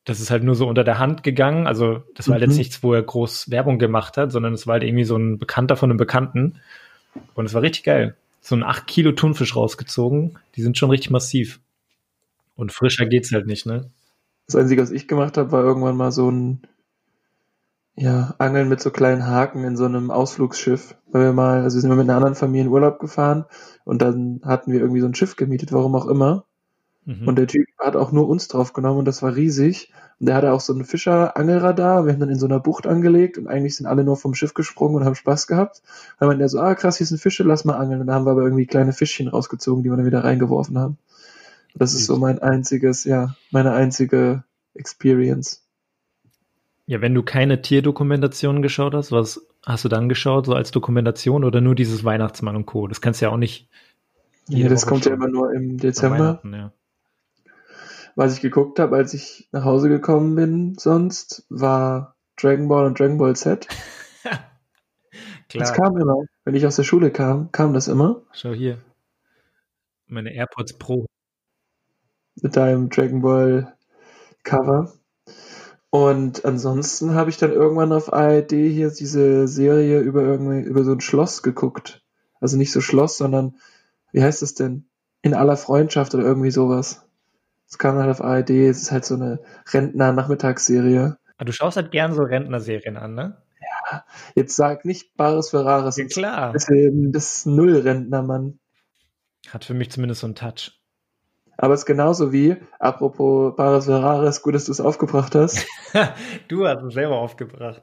[0.04, 1.68] das ist halt nur so unter der Hand gegangen.
[1.68, 2.50] Also das war halt Mhm.
[2.50, 5.38] jetzt nichts, wo er groß Werbung gemacht hat, sondern es war halt irgendwie so ein
[5.38, 6.60] Bekannter von einem Bekannten.
[7.34, 8.16] Und es war richtig geil.
[8.40, 10.40] So ein 8 Kilo Thunfisch rausgezogen.
[10.56, 11.60] Die sind schon richtig massiv.
[12.56, 13.92] Und frischer geht's halt nicht, ne?
[14.48, 16.62] Das Einzige, was ich gemacht habe, war irgendwann mal so ein
[17.94, 20.96] ja, Angeln mit so kleinen Haken in so einem Ausflugsschiff.
[21.10, 23.44] Weil wir mal, also wir sind mal mit einer anderen Familie in Urlaub gefahren
[23.84, 26.44] und dann hatten wir irgendwie so ein Schiff gemietet, warum auch immer.
[27.04, 27.28] Mhm.
[27.28, 29.92] Und der Typ hat auch nur uns drauf genommen und das war riesig.
[30.20, 32.06] Und der hatte auch so einen Fischer-Angelradar.
[32.06, 34.54] Wir haben dann in so einer Bucht angelegt und eigentlich sind alle nur vom Schiff
[34.54, 35.82] gesprungen und haben Spaß gehabt.
[36.18, 38.00] Dann meinte er so, ah krass, hier sind Fische, lass mal angeln.
[38.00, 40.98] Und da haben wir aber irgendwie kleine Fischchen rausgezogen, die wir dann wieder reingeworfen haben.
[41.78, 45.64] Das ist so mein einziges, ja, meine einzige Experience.
[46.86, 51.44] ja, wenn du keine Tierdokumentationen geschaut hast, was hast du dann geschaut, so als Dokumentation
[51.44, 52.86] oder nur dieses Weihnachtsmann und Co.?
[52.88, 53.68] Das kannst du ja auch nicht.
[54.48, 56.40] Ja, das Woche kommt ja immer nur im Dezember.
[56.44, 56.72] Ja.
[58.16, 62.98] Was ich geguckt habe, als ich nach Hause gekommen bin, sonst war Dragon Ball und
[62.98, 63.68] Dragon Ball Z.
[65.50, 65.88] Das Klar.
[65.88, 66.16] kam immer.
[66.44, 68.20] Wenn ich aus der Schule kam, kam das immer.
[68.32, 68.76] Schau hier.
[70.06, 71.06] Meine AirPods Pro.
[72.42, 73.74] Mit deinem Dragon Ball
[74.44, 74.92] Cover.
[75.90, 80.92] Und ansonsten habe ich dann irgendwann auf ARD hier diese Serie über irgendwie, über so
[80.92, 82.02] ein Schloss geguckt.
[82.40, 83.56] Also nicht so Schloss, sondern
[84.12, 84.86] wie heißt es denn?
[85.22, 87.06] In aller Freundschaft oder irgendwie sowas.
[87.68, 89.40] Es kam halt auf ARD, es ist halt so eine
[89.72, 91.18] Rentner-Nachmittagsserie.
[91.36, 93.42] Ah, du schaust halt gern so Rentnerserien an, ne?
[94.34, 95.96] Jetzt sag nicht Bares für Rares.
[95.96, 96.54] Ja, klar.
[96.54, 98.58] ist eben das Null-Rentner, Mann.
[99.48, 100.77] Hat für mich zumindest so einen Touch.
[101.60, 105.66] Aber es ist genauso wie, apropos Bares für Rares, gut, dass du es aufgebracht hast.
[106.48, 107.82] du hast es selber aufgebracht.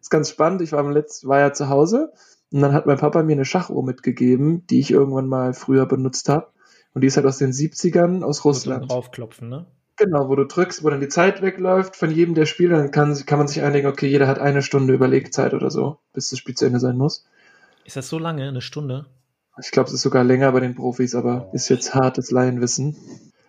[0.00, 0.62] ist ganz spannend.
[0.62, 2.12] Ich war am letzten, war ja zu Hause
[2.50, 6.30] und dann hat mein Papa mir eine Schachuhr mitgegeben, die ich irgendwann mal früher benutzt
[6.30, 6.48] habe.
[6.94, 8.90] Und die ist halt aus den 70ern aus Russland.
[8.90, 9.66] draufklopfen, ne?
[9.96, 13.14] Genau, wo du drückst, wo dann die Zeit wegläuft von jedem der Spieler, dann kann,
[13.26, 16.54] kann man sich einigen, okay, jeder hat eine Stunde Überlegzeit oder so, bis das Spiel
[16.54, 17.26] zu Ende sein muss.
[17.84, 18.48] Ist das so lange?
[18.48, 19.06] Eine Stunde?
[19.60, 22.96] Ich glaube, es ist sogar länger bei den Profis, aber ist jetzt hartes Laienwissen.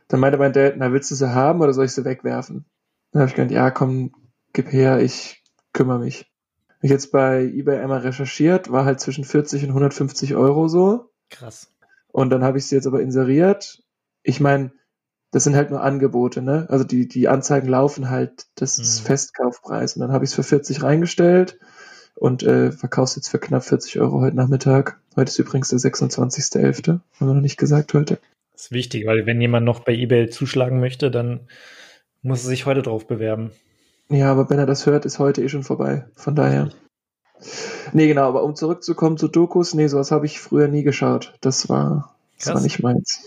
[0.07, 2.65] Dann meinte mein Dad, na, willst du sie haben oder soll ich sie wegwerfen?
[3.11, 4.13] Dann habe ich gedacht, ja, komm,
[4.53, 6.31] gib her, ich kümmere mich.
[6.69, 11.09] Hab Ich jetzt bei eBay einmal recherchiert, war halt zwischen 40 und 150 Euro so.
[11.29, 11.71] Krass.
[12.09, 13.81] Und dann habe ich sie jetzt aber inseriert.
[14.21, 14.71] Ich meine,
[15.31, 16.67] das sind halt nur Angebote, ne?
[16.69, 19.07] Also die, die Anzeigen laufen halt, das ist Mhm.
[19.07, 19.95] Festkaufpreis.
[19.95, 21.59] Und dann habe ich es für 40 reingestellt
[22.15, 24.99] und äh, verkauf's jetzt für knapp 40 Euro heute Nachmittag.
[25.15, 28.19] Heute ist übrigens der 26.11., haben wir noch nicht gesagt heute.
[28.53, 31.41] Das ist wichtig, weil wenn jemand noch bei eBay zuschlagen möchte, dann
[32.21, 33.51] muss er sich heute drauf bewerben.
[34.09, 36.05] Ja, aber wenn er das hört, ist heute eh schon vorbei.
[36.15, 36.69] Von daher.
[37.91, 41.33] Nee, genau, aber um zurückzukommen zu Dokus, nee, sowas habe ich früher nie geschaut.
[41.41, 42.55] Das war, das Krass.
[42.55, 43.23] war nicht meins.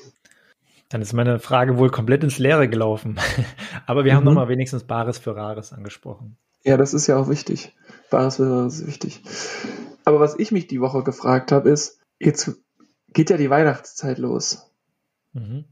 [0.89, 3.19] Dann ist meine Frage wohl komplett ins Leere gelaufen.
[3.87, 4.29] Aber wir haben Mhm.
[4.31, 6.37] noch mal wenigstens Bares für Rares angesprochen.
[6.65, 7.75] Ja, das ist ja auch wichtig.
[8.11, 9.23] Wäre ist wichtig.
[10.05, 12.53] Aber was ich mich die Woche gefragt habe, ist, jetzt
[13.13, 14.71] geht ja die Weihnachtszeit los.
[15.33, 15.65] Mhm.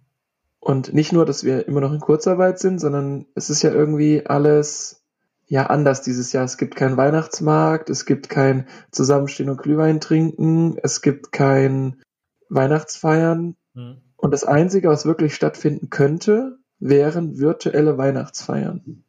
[0.61, 4.27] Und nicht nur, dass wir immer noch in Kurzarbeit sind, sondern es ist ja irgendwie
[4.27, 5.03] alles
[5.47, 6.45] ja anders dieses Jahr.
[6.45, 12.03] Es gibt keinen Weihnachtsmarkt, es gibt kein Zusammenstehen und Glühwein trinken, es gibt kein
[12.49, 13.57] Weihnachtsfeiern.
[13.75, 13.99] Mhm.
[14.17, 19.05] Und das Einzige, was wirklich stattfinden könnte, wären virtuelle Weihnachtsfeiern.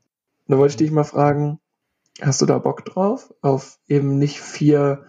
[0.48, 1.60] Da wollte ich dich mal fragen,
[2.22, 3.34] Hast du da Bock drauf?
[3.42, 5.06] Auf eben nicht vier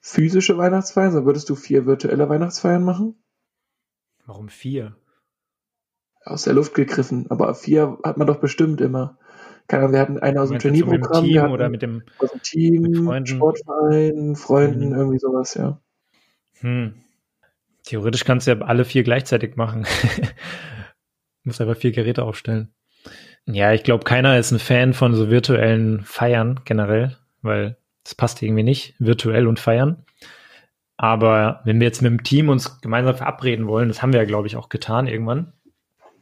[0.00, 3.22] physische Weihnachtsfeiern, sondern würdest du vier virtuelle Weihnachtsfeiern machen?
[4.26, 4.96] Warum vier?
[6.24, 9.18] Aus der Luft gegriffen, aber vier hat man doch bestimmt immer.
[9.66, 13.04] Keine Ahnung, wir hatten einen aus dem Turnierprogramm, Team oder mit dem aus dem Team,
[13.06, 13.26] Freunden.
[13.26, 14.94] Sportverein, Freunden, Mhm.
[14.94, 15.80] irgendwie sowas, ja.
[16.60, 16.94] Hm.
[17.84, 19.84] Theoretisch kannst du ja alle vier gleichzeitig machen.
[21.44, 22.72] Muss einfach vier Geräte aufstellen.
[23.46, 28.42] Ja, ich glaube, keiner ist ein Fan von so virtuellen Feiern generell, weil das passt
[28.42, 30.04] irgendwie nicht, virtuell und feiern.
[30.96, 34.26] Aber wenn wir jetzt mit dem Team uns gemeinsam verabreden wollen, das haben wir ja,
[34.26, 35.52] glaube ich, auch getan irgendwann.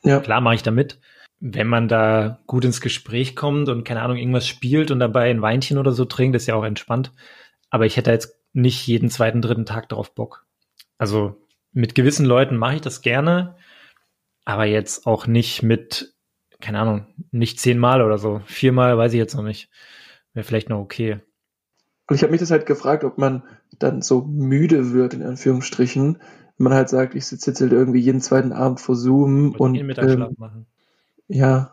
[0.03, 0.21] Ja.
[0.21, 0.99] Klar mache ich damit.
[1.41, 5.43] Wenn man da gut ins Gespräch kommt und keine Ahnung, irgendwas spielt und dabei ein
[5.43, 7.13] Weinchen oder so trinkt, ist ja auch entspannt.
[7.71, 10.47] Aber ich hätte jetzt nicht jeden zweiten, dritten Tag darauf Bock.
[10.99, 11.37] Also
[11.73, 13.57] mit gewissen Leuten mache ich das gerne,
[14.45, 16.15] aber jetzt auch nicht mit,
[16.61, 18.41] keine Ahnung, nicht zehnmal oder so.
[18.47, 19.71] Viermal weiß ich jetzt noch nicht.
[20.35, 21.21] Wäre vielleicht noch okay.
[22.07, 23.43] Und ich habe mich das halt gefragt, ob man
[23.79, 26.19] dann so müde wird, in Anführungsstrichen,
[26.59, 29.75] wenn man halt sagt, ich sitze jetzt halt irgendwie jeden zweiten Abend vor Zoom und
[29.75, 30.67] den Mittagsschlaf ähm, machen.
[31.29, 31.73] ja,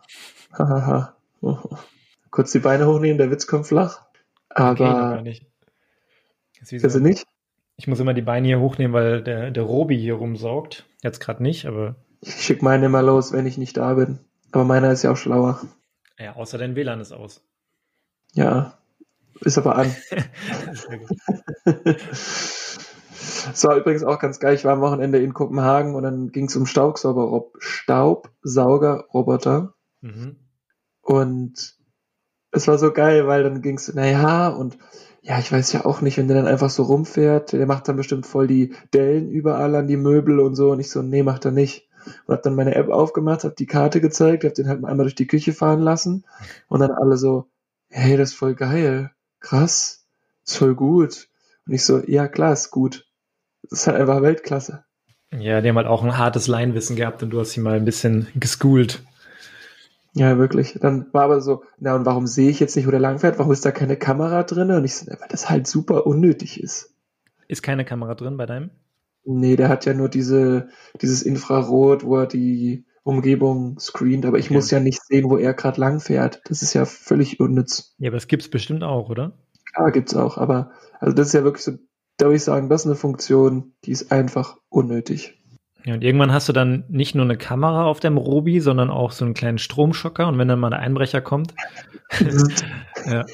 [0.56, 1.16] hahaha.
[2.30, 4.06] Kurz die Beine hochnehmen, der Witz kommt flach.
[4.50, 5.46] Okay, Aber gar nicht.
[6.60, 7.26] Ist wie also so, nicht.
[7.76, 10.86] ich muss immer die Beine hier hochnehmen, weil der, der Robi hier rumsaugt.
[11.02, 14.20] Jetzt gerade nicht, aber Ich schicke meine immer los, wenn ich nicht da bin.
[14.52, 15.60] Aber meiner ist ja auch schlauer.
[16.18, 17.42] ja, außer dein WLAN ist aus.
[18.34, 18.78] Ja,
[19.40, 19.94] ist aber an.
[23.52, 24.54] Es war übrigens auch ganz geil.
[24.54, 29.74] Ich war am Wochenende in Kopenhagen und dann ging es um Staubsauger Staubsaugerroboter.
[30.00, 30.36] mhm.
[31.00, 31.76] Und
[32.50, 34.78] es war so geil, weil dann ging es, naja, und
[35.22, 37.96] ja, ich weiß ja auch nicht, wenn der dann einfach so rumfährt, der macht dann
[37.96, 40.70] bestimmt voll die Dellen überall an die Möbel und so.
[40.70, 41.87] Und ich so, nee, macht er nicht.
[42.26, 45.14] Und hab dann meine App aufgemacht, hab die Karte gezeigt, hab den halt einmal durch
[45.14, 46.24] die Küche fahren lassen.
[46.68, 47.48] Und dann alle so,
[47.88, 49.10] hey, das ist voll geil.
[49.40, 50.06] Krass.
[50.46, 51.28] Ist voll gut.
[51.66, 53.06] Und ich so, ja, klar, ist gut.
[53.62, 54.84] Das ist halt einfach Weltklasse.
[55.36, 57.84] Ja, die haben halt auch ein hartes Leinwissen gehabt und du hast sie mal ein
[57.84, 59.02] bisschen geschoolt.
[60.14, 60.78] Ja, wirklich.
[60.80, 63.38] Dann war aber so, na und warum sehe ich jetzt nicht, wo der langfährt?
[63.38, 64.70] Warum ist da keine Kamera drin?
[64.70, 66.94] Und ich so, weil das halt super unnötig ist.
[67.46, 68.70] Ist keine Kamera drin bei deinem?
[69.30, 70.68] Nee, der hat ja nur diese,
[71.02, 74.54] dieses Infrarot, wo er die Umgebung screent, aber ich Okay.
[74.54, 76.40] muss ja nicht sehen, wo er gerade langfährt.
[76.46, 77.94] Das ist ja völlig unnütz.
[77.98, 79.32] Ja, aber es gibt's bestimmt auch, oder?
[79.74, 81.72] Klar gibt's auch, aber also das ist ja wirklich so,
[82.16, 85.34] da würde ich sagen, das ist eine Funktion, die ist einfach unnötig.
[85.84, 89.12] Ja, und irgendwann hast du dann nicht nur eine Kamera auf dem Robi, sondern auch
[89.12, 90.26] so einen kleinen Stromschocker.
[90.26, 91.54] Und wenn dann mal der Einbrecher kommt
[93.06, 93.26] ja,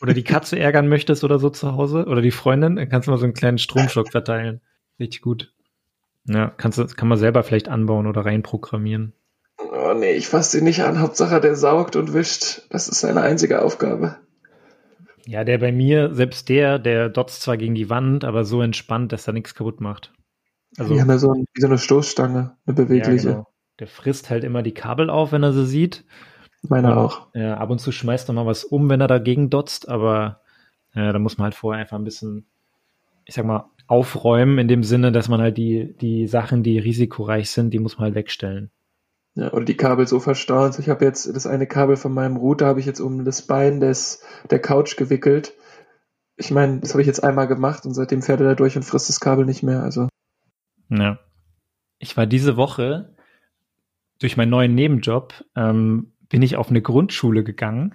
[0.00, 3.12] oder die Katze ärgern möchtest oder so zu Hause oder die Freundin, dann kannst du
[3.12, 4.60] mal so einen kleinen Stromschock verteilen.
[4.98, 5.52] Richtig gut.
[6.26, 9.12] Ja, kannst du, kann man selber vielleicht anbauen oder reinprogrammieren.
[9.58, 11.00] Oh nee, ich fasse den nicht an.
[11.00, 12.62] Hauptsache, der saugt und wischt.
[12.70, 14.16] Das ist seine einzige Aufgabe.
[15.26, 19.12] Ja, der bei mir, selbst der, der dotzt zwar gegen die Wand, aber so entspannt,
[19.12, 20.12] dass er nichts kaputt macht.
[20.76, 23.28] Also, die haben ja so, ein, wie so eine Stoßstange, eine ja, bewegliche.
[23.28, 23.46] genau.
[23.78, 26.04] Der frisst halt immer die Kabel auf, wenn er sie sieht.
[26.62, 27.28] Meiner Und, auch.
[27.34, 30.40] Ja, ab und zu schmeißt er mal was um, wenn er dagegen dotzt, aber
[30.94, 32.46] äh, da muss man halt vorher einfach ein bisschen,
[33.24, 37.50] ich sag mal, aufräumen, in dem Sinne, dass man halt die, die Sachen, die risikoreich
[37.50, 38.70] sind, die muss man halt wegstellen.
[39.34, 40.78] Ja, oder die Kabel so verstaut.
[40.78, 43.80] Ich habe jetzt das eine Kabel von meinem Router habe ich jetzt um das Bein
[43.80, 45.54] des der Couch gewickelt.
[46.36, 48.84] Ich meine, das habe ich jetzt einmal gemacht und seitdem fährt er da durch und
[48.84, 49.82] frisst das Kabel nicht mehr.
[49.82, 50.08] Also
[50.88, 51.18] Ja.
[51.98, 53.14] Ich war diese Woche
[54.20, 57.94] durch meinen neuen Nebenjob, ähm, bin ich auf eine Grundschule gegangen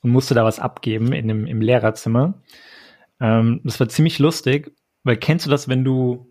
[0.00, 2.42] und musste da was abgeben in dem, im Lehrerzimmer.
[3.20, 4.72] Ähm, das war ziemlich lustig,
[5.04, 6.30] weil kennst du das, wenn du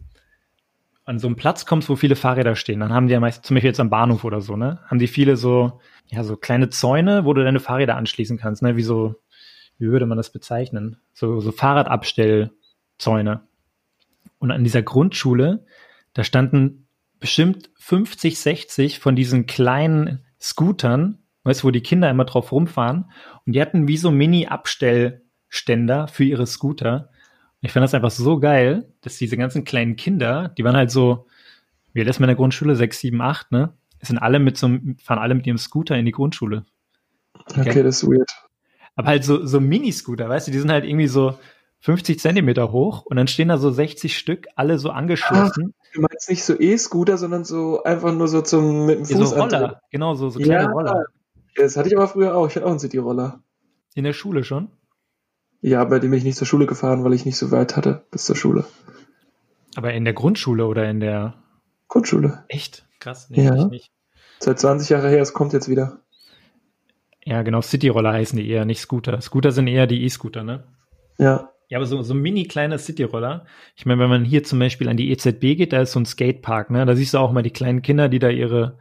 [1.06, 3.56] an so einen Platz kommst, wo viele Fahrräder stehen, dann haben die ja meist, zum
[3.56, 7.24] Beispiel jetzt am Bahnhof oder so, ne, haben die viele so, ja, so kleine Zäune,
[7.24, 9.16] wo du deine Fahrräder anschließen kannst, ne, wie so,
[9.78, 10.98] wie würde man das bezeichnen?
[11.14, 13.48] So, so Fahrradabstellzäune.
[14.40, 15.66] Und an dieser Grundschule,
[16.14, 16.88] da standen
[17.20, 23.12] bestimmt 50, 60 von diesen kleinen Scootern, weißt du, wo die Kinder immer drauf rumfahren.
[23.46, 27.10] Und die hatten wie so Mini-Abstellständer für ihre Scooter.
[27.62, 31.26] Ich fand das einfach so geil, dass diese ganzen kleinen Kinder, die waren halt so,
[31.94, 32.76] wie alt ist man in der Grundschule?
[32.76, 33.74] Sechs, sieben, acht, ne?
[34.02, 36.66] Sind alle mit so, einem- fahren alle mit ihrem Scooter in die Grundschule.
[37.50, 38.30] okay, das ist weird.
[38.96, 41.38] Aber halt so, so Mini-Scooter, weißt du, die sind halt irgendwie so
[41.80, 45.74] 50 Zentimeter hoch und dann stehen da so 60 Stück, alle so angeschlossen.
[45.94, 49.30] Du meinst nicht so E-Scooter, sondern so einfach nur so zum mit dem Ja, Fuß
[49.32, 50.70] so Roller, genau, so, so kleine Ja.
[50.72, 51.06] Roller.
[51.56, 52.48] Das hatte ich aber früher auch.
[52.48, 53.40] Ich hatte auch einen City-Roller.
[53.96, 54.70] In der Schule schon.
[55.62, 58.04] Ja, bei dem bin ich nicht zur Schule gefahren, weil ich nicht so weit hatte
[58.12, 58.66] bis zur Schule.
[59.76, 61.36] Aber in der Grundschule oder in der.
[61.88, 62.44] Grundschule.
[62.48, 62.86] Echt?
[63.00, 63.56] Krass, nee, Ja.
[63.56, 63.92] ich nicht.
[64.40, 66.00] Seit 20 Jahre her, es kommt jetzt wieder.
[67.26, 69.20] Ja, genau, Cityroller heißen die eher, nicht Scooter.
[69.22, 70.64] Scooter sind eher die E-Scooter, ne?
[71.18, 71.50] Ja.
[71.70, 73.46] Ja, aber so, so mini kleine Cityroller.
[73.76, 76.06] Ich meine, wenn man hier zum Beispiel an die EZB geht, da ist so ein
[76.06, 76.86] Skatepark, ne?
[76.86, 78.78] Da siehst du auch mal die kleinen Kinder, die da ihre,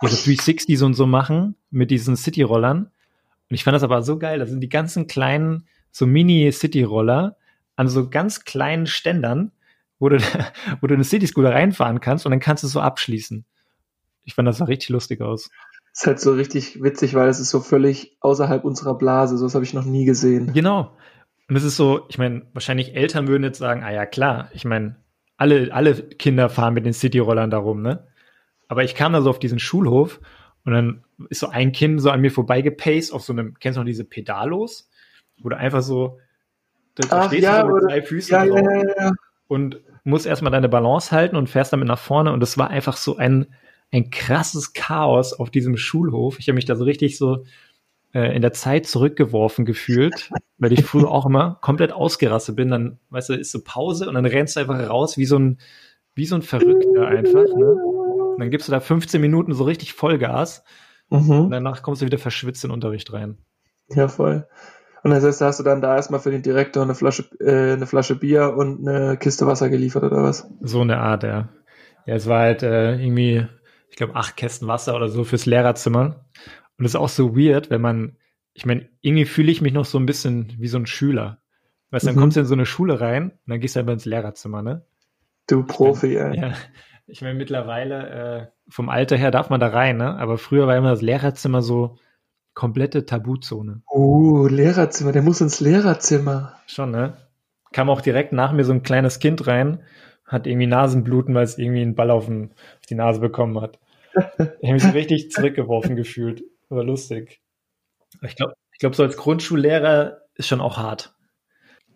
[0.00, 2.84] ihre 360s und so machen mit diesen Cityrollern.
[2.84, 4.38] Und ich fand das aber so geil.
[4.38, 7.36] Da sind die ganzen kleinen, so Mini-Cityroller
[7.76, 9.52] an so ganz kleinen Ständern,
[9.98, 10.18] wo du,
[10.80, 13.44] wo du eine City-Scooter reinfahren kannst und dann kannst du es so abschließen.
[14.24, 15.50] Ich fand, das sah richtig lustig aus.
[15.92, 19.36] Ist halt so richtig witzig, weil es ist so völlig außerhalb unserer Blase.
[19.38, 20.52] So was habe ich noch nie gesehen.
[20.52, 20.96] Genau.
[21.48, 24.64] Und es ist so, ich meine, wahrscheinlich Eltern würden jetzt sagen, ah ja, klar, ich
[24.64, 24.96] meine,
[25.36, 28.06] alle, alle Kinder fahren mit den Cityrollern darum, ne?
[28.68, 30.20] Aber ich kam da so auf diesen Schulhof
[30.64, 33.80] und dann ist so ein Kind so an mir vorbeigepaced auf so einem, kennst du
[33.80, 34.89] noch diese Pedalos?
[35.42, 36.18] Du einfach so,
[36.94, 38.60] da, Ach, stehst ja, du mit oder- drei Füßen Ja, drauf
[38.98, 39.12] ja,
[39.48, 42.32] und musst erstmal deine Balance halten und fährst damit nach vorne.
[42.32, 43.46] Und es war einfach so ein,
[43.92, 46.38] ein krasses Chaos auf diesem Schulhof.
[46.38, 47.44] Ich habe mich da so richtig so
[48.14, 52.68] äh, in der Zeit zurückgeworfen gefühlt, weil ich früher auch immer komplett ausgerastet bin.
[52.70, 55.58] Dann, weißt du, ist so Pause und dann rennst du einfach raus wie so ein,
[56.14, 57.44] wie so ein Verrückter einfach.
[57.56, 57.66] Ne?
[58.34, 60.64] Und dann gibst du da 15 Minuten so richtig Vollgas
[61.08, 61.50] und Mhm.
[61.50, 63.38] danach kommst du wieder verschwitzt in den Unterricht rein.
[63.88, 64.46] Ja, voll.
[65.02, 67.72] Und das heißt, da hast du dann da erstmal für den Direktor eine Flasche, äh,
[67.72, 70.48] eine Flasche Bier und eine Kiste Wasser geliefert oder was?
[70.60, 71.48] So eine Art, ja.
[72.06, 73.46] Ja, es war halt äh, irgendwie,
[73.88, 76.24] ich glaube, acht Kästen Wasser oder so fürs Lehrerzimmer.
[76.78, 78.16] Und es ist auch so weird, wenn man,
[78.52, 81.38] ich meine, irgendwie fühle ich mich noch so ein bisschen wie so ein Schüler.
[81.90, 82.20] Weißt du, dann Mhm.
[82.20, 84.84] kommst du in so eine Schule rein und dann gehst du einfach ins Lehrerzimmer, ne?
[85.48, 86.36] Du Profi, ey.
[86.38, 86.52] Ja.
[87.06, 90.16] Ich meine, mittlerweile, äh, vom Alter her darf man da rein, ne?
[90.18, 91.96] Aber früher war immer das Lehrerzimmer so
[92.54, 93.82] komplette Tabuzone.
[93.92, 96.58] Uh, Lehrerzimmer, der muss ins Lehrerzimmer.
[96.66, 97.16] Schon, ne?
[97.72, 99.82] Kam auch direkt nach mir so ein kleines Kind rein,
[100.24, 103.78] hat irgendwie Nasenbluten, weil es irgendwie einen Ball auf, den, auf die Nase bekommen hat.
[104.14, 106.42] Ich habe mich so richtig zurückgeworfen gefühlt.
[106.68, 107.40] War lustig.
[108.22, 111.14] Ich glaube, ich glaube, so als Grundschullehrer ist schon auch hart.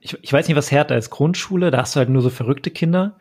[0.00, 1.10] Ich, ich weiß nicht, was härter ist.
[1.10, 3.18] Grundschule, da hast du halt nur so verrückte Kinder.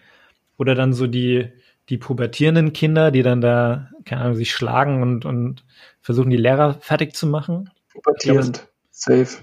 [0.57, 1.49] Oder dann so die,
[1.89, 5.65] die pubertierenden Kinder, die dann da, keine Ahnung, sich schlagen und, und
[6.01, 7.69] versuchen, die Lehrer fertig zu machen.
[7.91, 8.67] Pubertierend.
[8.89, 9.37] Safe.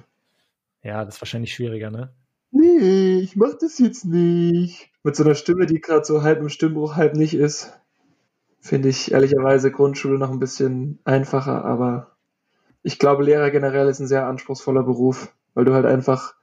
[0.83, 2.13] Ja, das ist wahrscheinlich schwieriger, ne?
[2.51, 4.91] Nee, ich mach das jetzt nicht.
[5.03, 7.73] Mit so einer Stimme, die gerade so halb im Stimmbruch, halb nicht ist,
[8.61, 12.17] finde ich ehrlicherweise Grundschule noch ein bisschen einfacher, aber
[12.83, 16.35] ich glaube, Lehrer generell ist ein sehr anspruchsvoller Beruf, weil du halt einfach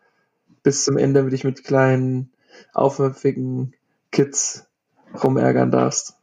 [0.63, 2.31] bis zum Ende dich mit kleinen,
[2.73, 3.73] aufmüpfigen
[4.11, 4.66] Kids
[5.13, 6.15] rumärgern darfst.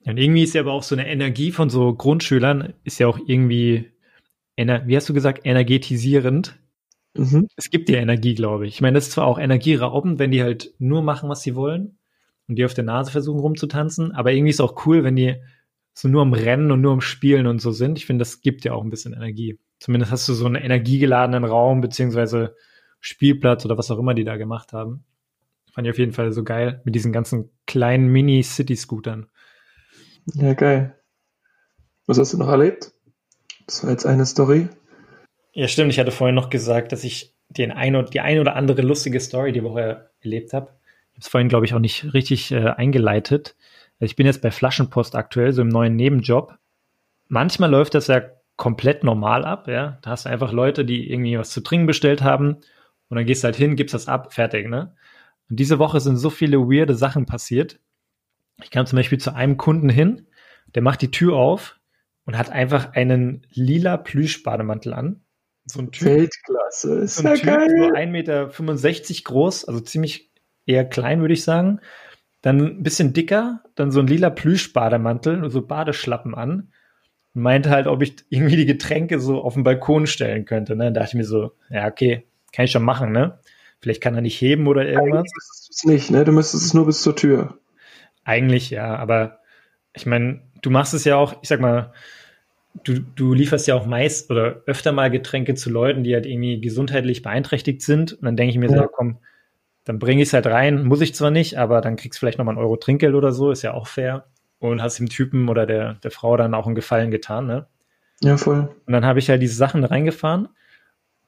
[0.00, 3.06] Ja, Und irgendwie ist ja aber auch so eine Energie von so Grundschülern, ist ja
[3.06, 3.92] auch irgendwie,
[4.56, 6.58] wie hast du gesagt, energetisierend.
[7.14, 7.48] Mhm.
[7.56, 8.74] Es gibt dir Energie, glaube ich.
[8.74, 11.98] Ich meine, das ist zwar auch energieraubend, wenn die halt nur machen, was sie wollen
[12.46, 15.36] und die auf der Nase versuchen rumzutanzen, aber irgendwie ist auch cool, wenn die
[15.94, 17.98] so nur am Rennen und nur am Spielen und so sind.
[17.98, 19.58] Ich finde, das gibt ja auch ein bisschen Energie.
[19.80, 22.54] Zumindest hast du so einen energiegeladenen Raum, beziehungsweise
[23.00, 25.04] Spielplatz oder was auch immer die da gemacht haben.
[25.78, 29.28] Fand ich auf jeden Fall so geil mit diesen ganzen kleinen Mini-City-Scootern.
[30.34, 30.98] Ja, geil.
[32.08, 32.90] Was hast du noch erlebt?
[33.64, 34.68] Das war jetzt eine Story.
[35.52, 35.92] Ja, stimmt.
[35.92, 39.20] Ich hatte vorhin noch gesagt, dass ich den ein oder, die ein oder andere lustige
[39.20, 40.72] Story die Woche erlebt habe.
[41.12, 43.54] Ich habe es vorhin, glaube ich, auch nicht richtig äh, eingeleitet.
[44.00, 46.58] Ich bin jetzt bei Flaschenpost aktuell, so im neuen Nebenjob.
[47.28, 48.22] Manchmal läuft das ja
[48.56, 50.00] komplett normal ab, ja.
[50.02, 52.56] Da hast du einfach Leute, die irgendwie was zu trinken bestellt haben
[53.10, 54.96] und dann gehst du halt hin, gibst das ab, fertig, ne?
[55.50, 57.80] Und diese Woche sind so viele weirde Sachen passiert.
[58.62, 60.26] Ich kam zum Beispiel zu einem Kunden hin,
[60.74, 61.78] der macht die Tür auf
[62.24, 65.20] und hat einfach einen lila Plüschbademantel an.
[65.64, 66.98] So ein Typ, Weltklasse.
[67.00, 67.68] Ist so ja ein Typ geil.
[67.76, 68.50] nur 1,65 Meter
[69.24, 70.30] groß, also ziemlich
[70.66, 71.80] eher klein, würde ich sagen.
[72.42, 76.72] Dann ein bisschen dicker, dann so ein lila Plüschbademantel und so Badeschlappen an.
[77.34, 80.76] Und meinte halt, ob ich irgendwie die Getränke so auf den Balkon stellen könnte.
[80.76, 80.92] Ne?
[80.92, 83.38] Da dachte ich mir so, ja, okay, kann ich schon machen, ne?
[83.80, 85.20] Vielleicht kann er nicht heben oder irgendwas.
[85.20, 86.24] Eigentlich müsstest du es nicht, ne?
[86.24, 87.58] Du müsstest es nur bis zur Tür.
[88.24, 89.38] Eigentlich ja, aber
[89.94, 91.92] ich meine, du machst es ja auch, ich sag mal,
[92.84, 96.60] du, du lieferst ja auch meist oder öfter mal Getränke zu Leuten, die halt irgendwie
[96.60, 98.12] gesundheitlich beeinträchtigt sind.
[98.14, 98.82] Und dann denke ich mir so, Ja.
[98.82, 99.18] ja, komm,
[99.84, 100.84] dann bringe ich es halt rein.
[100.84, 103.50] Muss ich zwar nicht, aber dann kriegst du vielleicht nochmal einen Euro Trinkgeld oder so,
[103.50, 104.26] ist ja auch fair.
[104.60, 107.66] Und hast dem Typen oder der, der Frau dann auch einen Gefallen getan, ne?
[108.20, 108.68] Ja, voll.
[108.86, 110.48] Und dann habe ich halt diese Sachen reingefahren.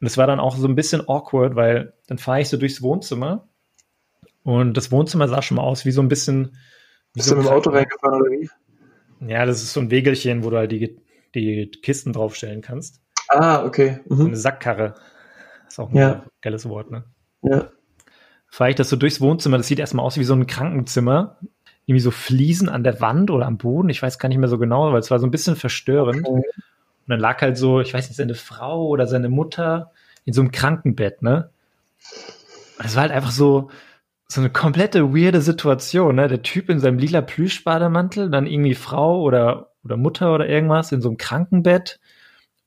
[0.01, 2.81] Und es war dann auch so ein bisschen awkward, weil dann fahre ich so durchs
[2.83, 3.49] Wohnzimmer.
[4.43, 6.57] Und das Wohnzimmer sah schon mal aus wie so ein bisschen.
[7.13, 8.49] Bist so du mit dem Auto reingefahren oder wie?
[9.27, 10.97] ja, das ist so ein Wegelchen, wo du halt die,
[11.35, 13.03] die Kisten draufstellen kannst.
[13.29, 14.01] Ah, okay.
[14.09, 14.27] So Mhm.
[14.29, 14.95] eine Sackkarre.
[15.69, 16.25] ist auch ein Ja.
[16.41, 17.05] geiles Wort, ne?
[17.43, 17.71] Ja.
[18.49, 21.39] Fahre ich das so durchs Wohnzimmer, das sieht erstmal aus wie so ein Krankenzimmer.
[21.87, 24.59] Irgendwie so Fliesen an der Wand oder am Boden, ich weiß gar nicht mehr so
[24.59, 26.27] genau, weil es war so ein bisschen verstörend.
[26.27, 26.43] Okay.
[27.07, 29.93] Und dann lag halt so, ich weiß nicht, seine Frau oder seine Mutter
[30.25, 31.51] in so einem Krankenbett, ne?
[32.79, 33.71] Das war halt einfach so,
[34.29, 36.29] so eine komplette weirde Situation, ne?
[36.29, 41.01] Der Typ in seinem lila Plüschbademantel, dann irgendwie Frau oder, oder Mutter oder irgendwas in
[41.01, 41.99] so einem Krankenbett.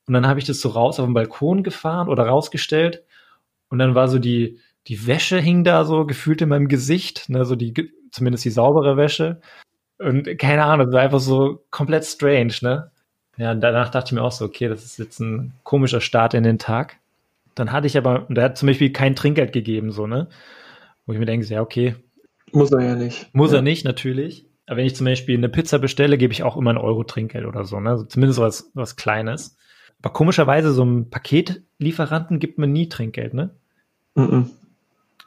[0.07, 3.03] Und dann habe ich das so raus auf den Balkon gefahren oder rausgestellt.
[3.69, 7.45] Und dann war so die, die Wäsche hing da so gefühlt in meinem Gesicht, ne?
[7.45, 7.73] So die,
[8.11, 9.39] zumindest die saubere Wäsche.
[9.99, 12.91] Und keine Ahnung, das war einfach so komplett strange, ne?
[13.37, 16.43] Ja, danach dachte ich mir auch so, okay, das ist jetzt ein komischer Start in
[16.43, 16.97] den Tag.
[17.55, 20.27] Dann hatte ich aber, der hat zum Beispiel kein Trinkgeld gegeben, so, ne?
[21.05, 21.95] Wo ich mir denke, ja, okay.
[22.51, 23.33] Muss er ja nicht.
[23.33, 23.57] Muss ja.
[23.57, 24.45] er nicht, natürlich.
[24.65, 27.45] Aber wenn ich zum Beispiel eine Pizza bestelle, gebe ich auch immer ein Euro Trinkgeld
[27.45, 27.91] oder so, ne?
[27.91, 29.57] Also zumindest was, was Kleines.
[30.01, 33.51] Aber komischerweise, so ein Paketlieferanten gibt mir nie Trinkgeld, ne?
[34.15, 34.49] Mm, -mm.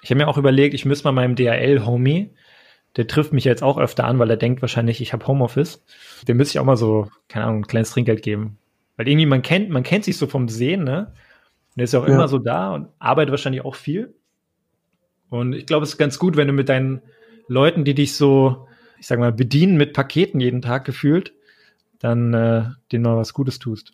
[0.03, 2.31] Ich habe mir auch überlegt, ich müsste mal meinem DHL-Homie,
[2.97, 5.85] der trifft mich jetzt auch öfter an, weil er denkt wahrscheinlich, ich habe Homeoffice.
[6.27, 8.59] Dem müsste ich auch mal so, keine Ahnung, ein kleines Trinkgeld geben.
[8.97, 11.13] Weil irgendwie, man kennt, man kennt sich so vom Sehen, ne?
[11.75, 12.15] Und er ist ja auch ja.
[12.15, 14.15] immer so da und arbeitet wahrscheinlich auch viel.
[15.29, 17.03] Und ich glaube, es ist ganz gut, wenn du mit deinen
[17.49, 18.67] Leuten, die dich so,
[18.99, 21.35] ich sag mal, bedienen mit Paketen jeden Tag gefühlt,
[21.99, 23.93] dann äh, denen mal was Gutes tust.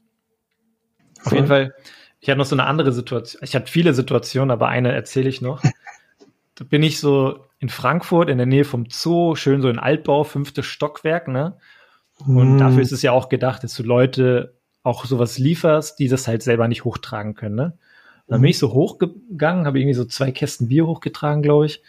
[1.25, 1.75] Auf jeden Fall,
[2.21, 3.43] ich hatte noch so eine andere Situation.
[3.43, 5.63] Ich hatte viele Situationen, aber eine erzähle ich noch.
[6.55, 10.25] da bin ich so in Frankfurt in der Nähe vom Zoo, schön so in Altbau,
[10.25, 11.57] fünftes Stockwerk, ne?
[12.27, 12.59] Und mm.
[12.59, 16.43] dafür ist es ja auch gedacht, dass du Leute auch sowas lieferst, die das halt
[16.43, 17.55] selber nicht hochtragen können.
[17.55, 17.79] Ne?
[18.27, 18.51] Dann bin mhm.
[18.51, 21.83] ich so hochgegangen, habe irgendwie so zwei Kästen Bier hochgetragen, glaube ich.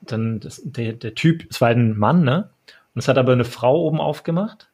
[0.00, 2.50] Dann das, der, der Typ, es war ein Mann, ne?
[2.94, 4.70] Und es hat aber eine Frau oben aufgemacht.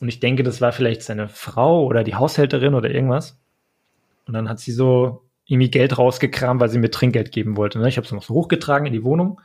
[0.00, 3.38] Und ich denke, das war vielleicht seine Frau oder die Haushälterin oder irgendwas.
[4.26, 7.78] Und dann hat sie so irgendwie Geld rausgekramt, weil sie mir Trinkgeld geben wollte.
[7.78, 7.88] Ne?
[7.88, 9.40] Ich habe es noch so hochgetragen in die Wohnung.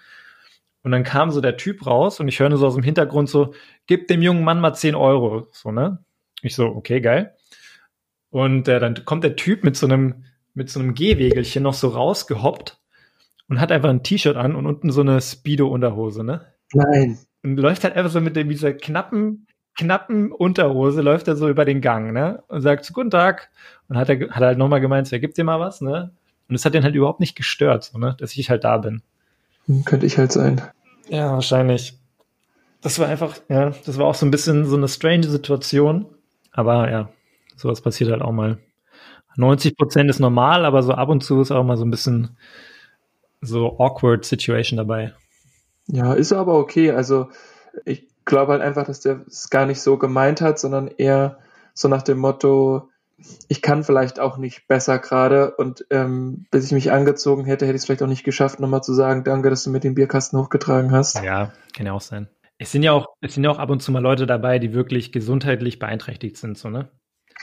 [0.83, 3.29] Und dann kam so der Typ raus und ich höre nur so aus dem Hintergrund
[3.29, 3.53] so,
[3.87, 5.47] gib dem jungen Mann mal 10 Euro.
[5.51, 6.03] So, ne?
[6.41, 7.35] Ich so, okay, geil.
[8.29, 11.87] Und äh, dann kommt der Typ mit so einem, mit so einem Gehwegelchen noch so
[11.87, 12.81] rausgehoppt
[13.47, 16.53] und hat einfach ein T-Shirt an und unten so eine Speedo-Unterhose, ne?
[16.73, 17.17] Nein.
[17.43, 21.65] Und läuft halt einfach so mit dem, dieser knappen, knappen Unterhose, läuft er so über
[21.65, 22.43] den Gang, ne?
[22.47, 23.49] Und sagt, guten Tag.
[23.89, 26.11] Und hat er, hat er halt nochmal gemeint, so, er gibt dir mal was, ne?
[26.49, 28.15] Und es hat den halt überhaupt nicht gestört, so, ne?
[28.19, 29.01] Dass ich halt da bin.
[29.65, 30.61] Hm, könnte ich halt sein.
[31.09, 31.97] Ja, wahrscheinlich.
[32.81, 36.05] Das war einfach, ja, das war auch so ein bisschen so eine strange Situation.
[36.51, 37.09] Aber ja,
[37.55, 38.59] sowas passiert halt auch mal.
[39.35, 42.37] 90 Prozent ist normal, aber so ab und zu ist auch mal so ein bisschen
[43.41, 45.13] so awkward Situation dabei.
[45.87, 46.91] Ja, ist aber okay.
[46.91, 47.29] Also
[47.85, 51.39] ich glaube halt einfach, dass der es gar nicht so gemeint hat, sondern eher
[51.73, 52.89] so nach dem Motto,
[53.47, 57.75] ich kann vielleicht auch nicht besser gerade und ähm, bis ich mich angezogen hätte, hätte
[57.75, 60.39] ich es vielleicht auch nicht geschafft, nochmal zu sagen, danke, dass du mit dem Bierkasten
[60.39, 61.23] hochgetragen hast.
[61.23, 62.27] Ja, kann ja auch sein.
[62.57, 64.73] Es sind ja auch, es sind ja auch ab und zu mal Leute dabei, die
[64.73, 66.89] wirklich gesundheitlich beeinträchtigt sind, so, ne?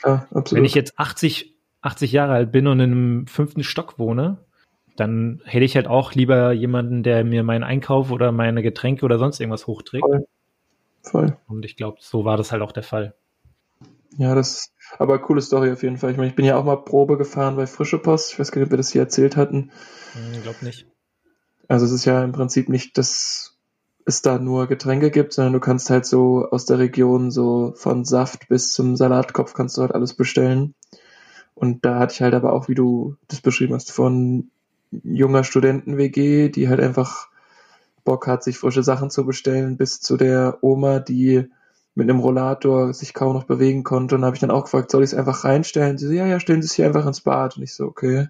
[0.05, 0.53] Ja, absolut.
[0.53, 4.45] Wenn ich jetzt 80, 80 Jahre alt bin und in einem fünften Stock wohne,
[4.97, 9.19] dann hätte ich halt auch lieber jemanden, der mir meinen Einkauf oder meine Getränke oder
[9.19, 10.05] sonst irgendwas hochträgt.
[10.05, 10.27] Voll.
[11.03, 11.37] Voll.
[11.49, 13.15] Und ich glaube, so war das halt auch der Fall.
[14.17, 16.11] Ja, das aber coole Story auf jeden Fall.
[16.11, 18.33] Ich meine, ich bin ja auch mal Probe gefahren bei Frische Post.
[18.33, 19.71] Ich weiß gar nicht, ob wir das hier erzählt hatten.
[20.31, 20.87] Ich hm, glaube nicht.
[21.69, 23.57] Also es ist ja im Prinzip nicht, dass
[24.05, 28.05] es da nur Getränke gibt, sondern du kannst halt so aus der Region so von
[28.05, 30.75] Saft bis zum Salatkopf kannst du halt alles bestellen.
[31.55, 34.51] Und da hatte ich halt aber auch, wie du das beschrieben hast, von
[34.91, 37.29] junger Studenten-WG, die halt einfach
[38.05, 41.49] Bock hat, sich frische Sachen zu bestellen, bis zu der Oma, die
[41.95, 44.15] mit einem Rollator sich kaum noch bewegen konnte.
[44.15, 45.99] Und habe ich dann auch gefragt, soll ich es einfach reinstellen?
[45.99, 47.57] Sie so, ja, ja, stellen Sie es hier einfach ins Bad.
[47.57, 48.29] Und ich so, okay.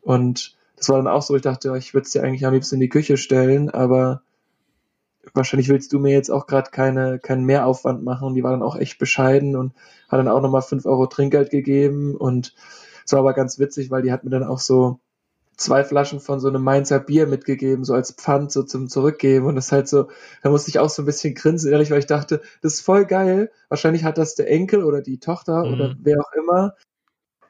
[0.00, 2.76] Und das war dann auch so, ich dachte, ich würde es dir eigentlich am liebsten
[2.76, 4.22] in die Küche stellen, aber
[5.34, 8.28] wahrscheinlich willst du mir jetzt auch gerade keine, keinen Mehraufwand machen.
[8.28, 9.74] Und die war dann auch echt bescheiden und
[10.08, 12.16] hat dann auch nochmal fünf Euro Trinkgeld gegeben.
[12.16, 12.54] Und
[13.04, 14.98] es war aber ganz witzig, weil die hat mir dann auch so
[15.60, 19.46] zwei Flaschen von so einem Mainzer Bier mitgegeben, so als Pfand so zum Zurückgeben.
[19.46, 20.08] Und das ist halt so,
[20.42, 23.04] da musste ich auch so ein bisschen grinsen, ehrlich, weil ich dachte, das ist voll
[23.04, 23.50] geil.
[23.68, 25.74] Wahrscheinlich hat das der Enkel oder die Tochter mhm.
[25.74, 26.74] oder wer auch immer,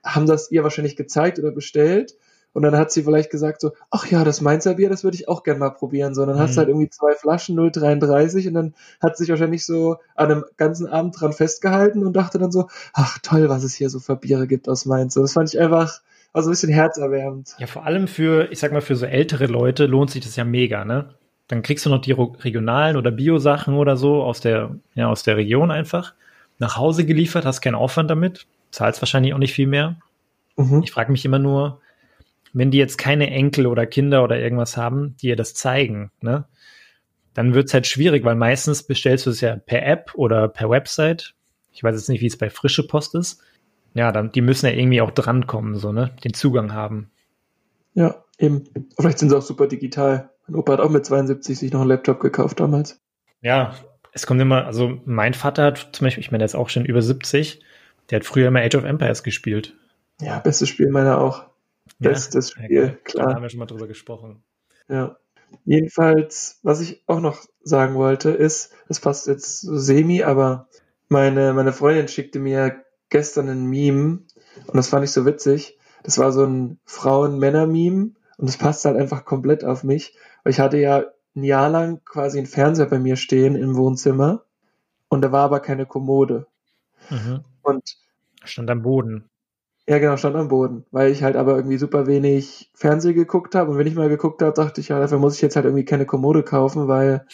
[0.05, 2.17] haben das ihr wahrscheinlich gezeigt oder bestellt.
[2.53, 5.29] Und dann hat sie vielleicht gesagt so, ach ja, das Mainzer Bier, das würde ich
[5.29, 6.15] auch gerne mal probieren.
[6.15, 6.41] So, dann mhm.
[6.41, 10.45] hast du halt irgendwie zwei Flaschen 0,33 und dann hat sich wahrscheinlich so an einem
[10.57, 14.17] ganzen Abend dran festgehalten und dachte dann so, ach toll, was es hier so für
[14.17, 15.15] Biere gibt aus Mainz.
[15.15, 16.03] So, das fand ich einfach,
[16.33, 17.55] also ein bisschen herzerwärmend.
[17.59, 20.45] Ja, vor allem für, ich sag mal, für so ältere Leute lohnt sich das ja
[20.45, 21.15] mega, ne?
[21.49, 25.37] Dann kriegst du noch die regionalen oder Bio-Sachen oder so aus der, ja, aus der
[25.37, 26.15] Region einfach
[26.59, 29.97] nach Hause geliefert, hast keinen Aufwand damit, zahlst wahrscheinlich auch nicht viel mehr.
[30.57, 30.83] Mhm.
[30.85, 31.81] Ich frage mich immer nur,
[32.53, 36.45] wenn die jetzt keine Enkel oder Kinder oder irgendwas haben, die ihr das zeigen, ne?
[37.35, 41.35] Dann wird's halt schwierig, weil meistens bestellst du es ja per App oder per Website.
[41.73, 43.41] Ich weiß jetzt nicht, wie es bei frische Post ist.
[43.95, 46.15] Ja, dann, die müssen ja irgendwie auch drankommen, so, ne?
[46.25, 47.11] Den Zugang haben.
[47.95, 48.65] Ja, eben.
[48.99, 50.31] Vielleicht sind sie auch super digital.
[50.47, 53.01] Mein Opa hat auch mit 72 sich noch einen Laptop gekauft damals.
[53.41, 53.75] Ja,
[54.13, 56.85] es kommt immer, also mein Vater hat zum Beispiel, ich meine, der ist auch schon
[56.85, 57.63] über 70,
[58.11, 59.77] der hat früher immer Age of Empires gespielt.
[60.21, 61.45] Ja, bestes Spiel meiner auch.
[61.99, 63.29] Bestes ja, Spiel, klar.
[63.29, 64.43] Da haben wir schon mal drüber gesprochen.
[64.89, 65.17] Ja.
[65.65, 70.69] Jedenfalls, was ich auch noch sagen wollte, ist, das passt jetzt so semi, aber
[71.09, 74.21] meine, meine Freundin schickte mir gestern ein Meme
[74.67, 75.79] und das fand ich so witzig.
[76.03, 80.17] Das war so ein Frauen-Männer-Meme und das passt halt einfach komplett auf mich.
[80.45, 81.05] Ich hatte ja
[81.37, 84.45] ein Jahr lang quasi einen Fernseher bei mir stehen im Wohnzimmer
[85.09, 86.47] und da war aber keine Kommode.
[87.11, 87.45] Mhm.
[87.63, 87.97] Und
[88.45, 89.29] stand am Boden.
[89.87, 93.71] Ja, genau, stand am Boden, weil ich halt aber irgendwie super wenig Fernsehen geguckt habe
[93.71, 95.85] und wenn ich mal geguckt habe, dachte ich, ja, dafür muss ich jetzt halt irgendwie
[95.85, 97.27] keine Kommode kaufen, weil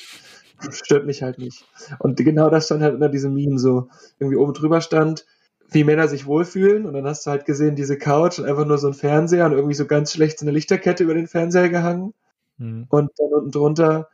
[0.70, 1.66] stört mich halt nicht.
[1.99, 3.89] Und genau das stand halt unter diesem Meme so.
[4.18, 5.27] Irgendwie oben drüber stand,
[5.70, 8.78] wie Männer sich wohlfühlen und dann hast du halt gesehen, diese Couch und einfach nur
[8.78, 12.14] so ein Fernseher und irgendwie so ganz schlecht so eine Lichterkette über den Fernseher gehangen
[12.58, 12.86] mhm.
[12.88, 14.08] und dann unten drunter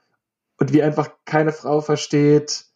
[0.59, 2.67] und wie einfach keine Frau versteht,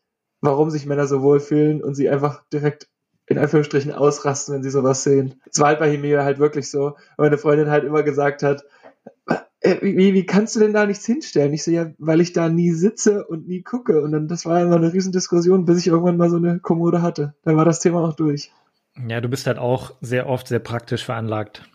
[0.40, 2.88] warum sich Männer so wohlfühlen und sie einfach direkt
[3.26, 5.40] in Anführungsstrichen ausrasten, wenn sie sowas sehen.
[5.50, 6.86] Es war halt bei mir halt wirklich so.
[6.86, 8.64] Und meine Freundin halt immer gesagt hat,
[9.60, 11.52] äh, wie, wie kannst du denn da nichts hinstellen?
[11.52, 14.00] Ich so, ja, weil ich da nie sitze und nie gucke.
[14.00, 17.34] Und dann, das war immer eine Riesendiskussion, bis ich irgendwann mal so eine Kommode hatte.
[17.42, 18.52] Dann war das Thema auch durch.
[19.09, 21.68] Ja, du bist halt auch sehr oft sehr praktisch veranlagt.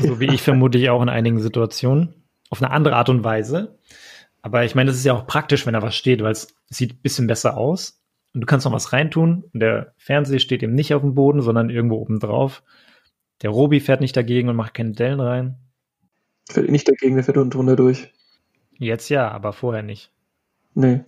[0.00, 2.14] So wie ich vermute ich auch in einigen Situationen.
[2.50, 3.78] Auf eine andere Art und Weise.
[4.42, 6.94] Aber ich meine, das ist ja auch praktisch, wenn da was steht, weil es sieht
[6.94, 8.02] ein bisschen besser aus
[8.34, 9.44] und du kannst noch was reintun.
[9.52, 12.62] Und der Fernseher steht eben nicht auf dem Boden, sondern irgendwo oben drauf.
[13.42, 15.56] Der Robi fährt nicht dagegen und macht keine Dellen rein.
[16.48, 18.12] Fährt nicht dagegen, der fährt unten drunter durch.
[18.78, 20.12] Jetzt ja, aber vorher nicht.
[20.74, 21.04] Nee,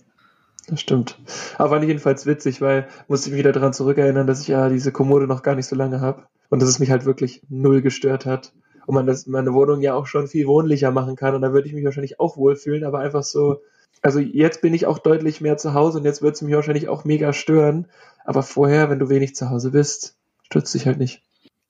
[0.67, 1.17] das stimmt.
[1.57, 4.69] Aber fand ich jedenfalls witzig, weil musste ich mich wieder daran zurückerinnern, dass ich ja
[4.69, 6.23] diese Kommode noch gar nicht so lange habe.
[6.49, 8.53] Und dass es mich halt wirklich null gestört hat.
[8.85, 11.35] Und man das meine Wohnung ja auch schon viel wohnlicher machen kann.
[11.35, 13.61] Und da würde ich mich wahrscheinlich auch wohlfühlen, aber einfach so,
[14.01, 16.87] also jetzt bin ich auch deutlich mehr zu Hause und jetzt wird es mich wahrscheinlich
[16.87, 17.87] auch mega stören.
[18.23, 21.23] Aber vorher, wenn du wenig zu Hause bist, stürzt dich halt nicht.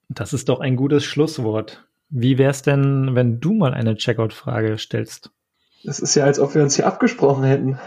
[0.10, 1.86] Das ist doch ein gutes Schlusswort.
[2.10, 5.32] Wie wär's denn, wenn du mal eine Checkout-Frage stellst?
[5.84, 7.80] Das ist ja, als ob wir uns hier abgesprochen hätten.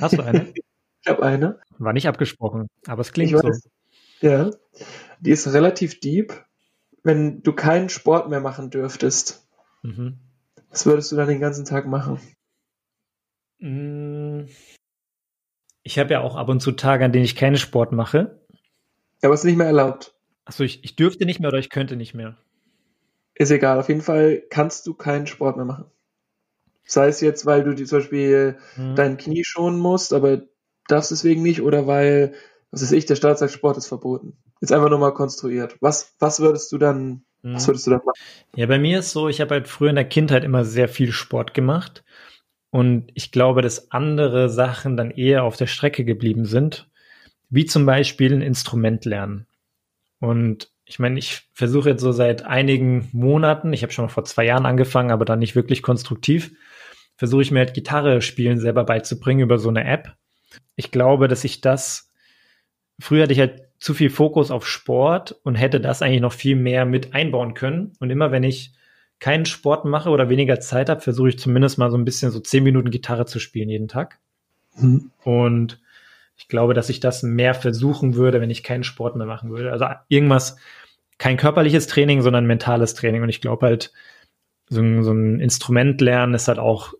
[0.00, 0.52] Hast du eine?
[1.02, 1.60] ich habe eine.
[1.78, 3.50] War nicht abgesprochen, aber es klingt so.
[4.20, 4.50] Ja,
[5.20, 6.44] die ist relativ deep.
[7.02, 9.46] Wenn du keinen Sport mehr machen dürftest,
[9.82, 10.18] mhm.
[10.70, 12.18] was würdest du dann den ganzen Tag machen?
[13.58, 14.46] Mm.
[15.82, 18.40] Ich habe ja auch ab und zu Tage, an denen ich keinen Sport mache.
[19.22, 20.14] Aber es ist nicht mehr erlaubt.
[20.46, 22.36] Achso, ich, ich dürfte nicht mehr oder ich könnte nicht mehr.
[23.34, 25.86] Ist egal, auf jeden Fall kannst du keinen Sport mehr machen.
[26.86, 28.94] Sei es jetzt, weil du die, zum Beispiel mhm.
[28.94, 30.42] dein Knie schonen musst, aber
[30.88, 32.34] darfst deswegen nicht, oder weil,
[32.70, 34.36] was weiß ich, der Staat sagt, Sport ist verboten.
[34.60, 35.76] Jetzt einfach nur mal konstruiert.
[35.80, 37.54] Was, was würdest du dann, mhm.
[37.54, 38.18] was würdest du dann machen?
[38.54, 41.12] Ja, bei mir ist so, ich habe halt früher in der Kindheit immer sehr viel
[41.12, 42.04] Sport gemacht.
[42.70, 46.88] Und ich glaube, dass andere Sachen dann eher auf der Strecke geblieben sind,
[47.48, 49.46] wie zum Beispiel ein Instrument lernen.
[50.18, 54.24] Und ich meine, ich versuche jetzt so seit einigen Monaten, ich habe schon mal vor
[54.24, 56.52] zwei Jahren angefangen, aber dann nicht wirklich konstruktiv,
[57.16, 60.14] versuche ich mir halt Gitarre spielen selber beizubringen über so eine App.
[60.76, 62.12] Ich glaube, dass ich das,
[62.98, 66.56] früher hatte ich halt zu viel Fokus auf Sport und hätte das eigentlich noch viel
[66.56, 67.92] mehr mit einbauen können.
[68.00, 68.72] Und immer wenn ich
[69.20, 72.40] keinen Sport mache oder weniger Zeit habe, versuche ich zumindest mal so ein bisschen so
[72.40, 74.18] zehn Minuten Gitarre zu spielen jeden Tag.
[74.76, 75.10] Mhm.
[75.22, 75.80] Und
[76.36, 79.70] ich glaube, dass ich das mehr versuchen würde, wenn ich keinen Sport mehr machen würde.
[79.70, 80.56] Also irgendwas,
[81.18, 83.22] kein körperliches Training, sondern mentales Training.
[83.22, 83.92] Und ich glaube halt,
[84.68, 86.94] so ein, so ein Instrument lernen ist halt auch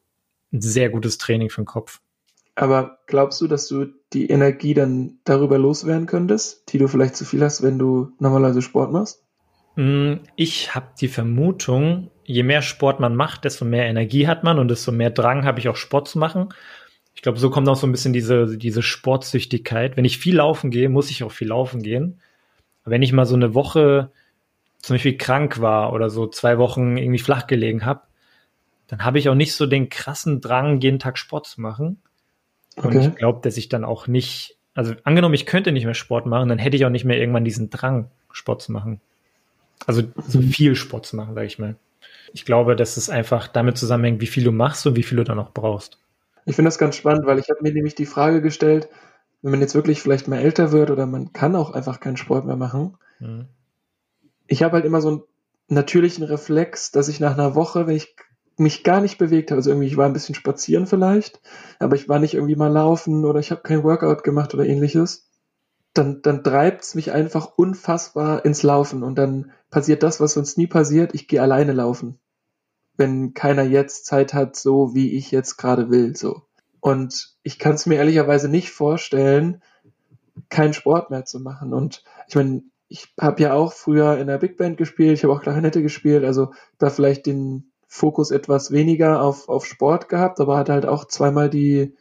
[0.54, 2.00] ein sehr gutes Training für den Kopf.
[2.54, 7.24] Aber glaubst du, dass du die Energie dann darüber loswerden könntest, die du vielleicht zu
[7.24, 9.24] viel hast, wenn du normalerweise Sport machst?
[9.74, 14.60] Mm, ich habe die Vermutung, je mehr Sport man macht, desto mehr Energie hat man
[14.60, 16.54] und desto mehr Drang habe ich auch Sport zu machen.
[17.16, 19.96] Ich glaube, so kommt auch so ein bisschen diese, diese Sportsüchtigkeit.
[19.96, 22.20] Wenn ich viel laufen gehe, muss ich auch viel laufen gehen.
[22.84, 24.12] Wenn ich mal so eine Woche
[24.78, 28.02] zum Beispiel krank war oder so zwei Wochen irgendwie flach gelegen habe,
[28.88, 32.02] dann habe ich auch nicht so den krassen Drang, jeden Tag Sport zu machen.
[32.76, 33.08] Und okay.
[33.08, 36.48] ich glaube, dass ich dann auch nicht, also angenommen, ich könnte nicht mehr Sport machen,
[36.48, 39.00] dann hätte ich auch nicht mehr irgendwann diesen Drang, Sport zu machen.
[39.86, 40.48] Also so mhm.
[40.48, 41.76] viel Sport zu machen, sage ich mal.
[42.32, 45.24] Ich glaube, dass es einfach damit zusammenhängt, wie viel du machst und wie viel du
[45.24, 45.98] dann noch brauchst.
[46.46, 48.88] Ich finde das ganz spannend, weil ich habe mir nämlich die Frage gestellt,
[49.42, 52.44] wenn man jetzt wirklich vielleicht mal älter wird oder man kann auch einfach keinen Sport
[52.44, 52.96] mehr machen.
[53.20, 53.46] Mhm.
[54.46, 55.22] Ich habe halt immer so einen
[55.68, 58.16] natürlichen Reflex, dass ich nach einer Woche, wenn ich
[58.56, 61.40] mich gar nicht bewegt habe, also irgendwie ich war ein bisschen spazieren vielleicht,
[61.78, 65.28] aber ich war nicht irgendwie mal laufen oder ich habe kein Workout gemacht oder ähnliches,
[65.94, 70.66] dann, dann treibt's mich einfach unfassbar ins Laufen und dann passiert das, was sonst nie
[70.66, 71.14] passiert.
[71.14, 72.18] Ich gehe alleine laufen.
[72.96, 76.42] Wenn keiner jetzt Zeit hat, so wie ich jetzt gerade will, so.
[76.80, 79.62] Und ich kann es mir ehrlicherweise nicht vorstellen,
[80.48, 81.72] keinen Sport mehr zu machen.
[81.72, 85.32] Und ich meine, ich habe ja auch früher in der Big Band gespielt, ich habe
[85.32, 90.56] auch Klarinette gespielt, also da vielleicht den Fokus etwas weniger auf, auf Sport gehabt, aber
[90.56, 91.94] hatte halt auch zweimal die,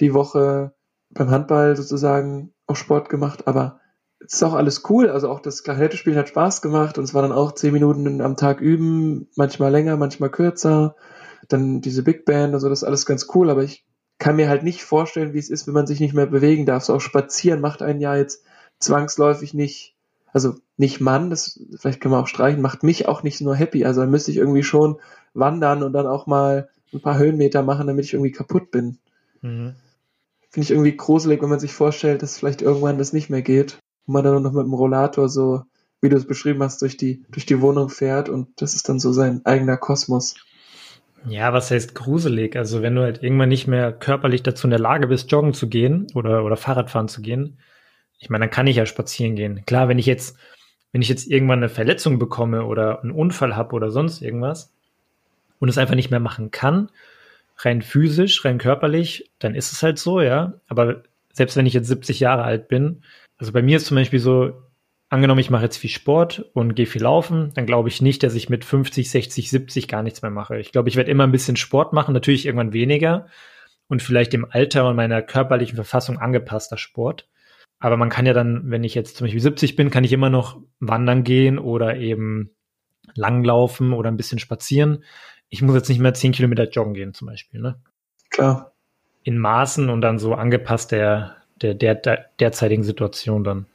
[0.00, 0.72] die Woche
[1.10, 3.78] beim Handball sozusagen auch Sport gemacht, aber
[4.20, 5.10] es ist auch alles cool.
[5.10, 8.22] Also auch das Klarinette spielen hat Spaß gemacht und es war dann auch zehn Minuten
[8.22, 10.96] am Tag üben, manchmal länger, manchmal kürzer.
[11.48, 13.84] Dann diese Big Band, also das ist alles ganz cool, aber ich
[14.18, 16.84] kann mir halt nicht vorstellen, wie es ist, wenn man sich nicht mehr bewegen darf.
[16.84, 18.46] So auch spazieren macht einen ja jetzt
[18.78, 19.94] zwangsläufig nicht,
[20.32, 23.84] also nicht Mann, das vielleicht können wir auch streichen, macht mich auch nicht nur happy.
[23.84, 24.96] Also dann müsste ich irgendwie schon
[25.32, 28.98] wandern und dann auch mal ein paar Höhenmeter machen, damit ich irgendwie kaputt bin.
[29.42, 29.74] Mhm.
[30.50, 33.78] Finde ich irgendwie gruselig, wenn man sich vorstellt, dass vielleicht irgendwann das nicht mehr geht.
[34.06, 35.62] Und man dann noch mit dem Rollator so,
[36.00, 39.00] wie du es beschrieben hast, durch die, durch die Wohnung fährt und das ist dann
[39.00, 40.34] so sein eigener Kosmos.
[41.26, 42.56] Ja, was heißt gruselig?
[42.56, 45.68] Also wenn du halt irgendwann nicht mehr körperlich dazu in der Lage bist, joggen zu
[45.68, 47.58] gehen oder, oder Fahrradfahren zu gehen,
[48.18, 49.64] ich meine, dann kann ich ja spazieren gehen.
[49.66, 50.36] Klar, wenn ich jetzt,
[50.94, 54.72] wenn ich jetzt irgendwann eine Verletzung bekomme oder einen Unfall habe oder sonst irgendwas
[55.58, 56.88] und es einfach nicht mehr machen kann,
[57.58, 60.54] rein physisch, rein körperlich, dann ist es halt so, ja.
[60.68, 63.02] Aber selbst wenn ich jetzt 70 Jahre alt bin,
[63.38, 64.52] also bei mir ist zum Beispiel so,
[65.08, 68.36] angenommen, ich mache jetzt viel Sport und gehe viel laufen, dann glaube ich nicht, dass
[68.36, 70.60] ich mit 50, 60, 70 gar nichts mehr mache.
[70.60, 73.26] Ich glaube, ich werde immer ein bisschen Sport machen, natürlich irgendwann weniger
[73.88, 77.26] und vielleicht dem Alter und meiner körperlichen Verfassung angepasster Sport.
[77.84, 80.30] Aber man kann ja dann, wenn ich jetzt zum Beispiel 70 bin, kann ich immer
[80.30, 82.50] noch wandern gehen oder eben
[83.14, 85.04] langlaufen oder ein bisschen spazieren
[85.54, 87.60] ich muss jetzt nicht mehr zehn Kilometer joggen gehen zum Beispiel.
[87.60, 87.76] Ne?
[88.30, 88.72] Klar.
[89.22, 93.66] In Maßen und dann so angepasst der, der, der, der derzeitigen Situation dann.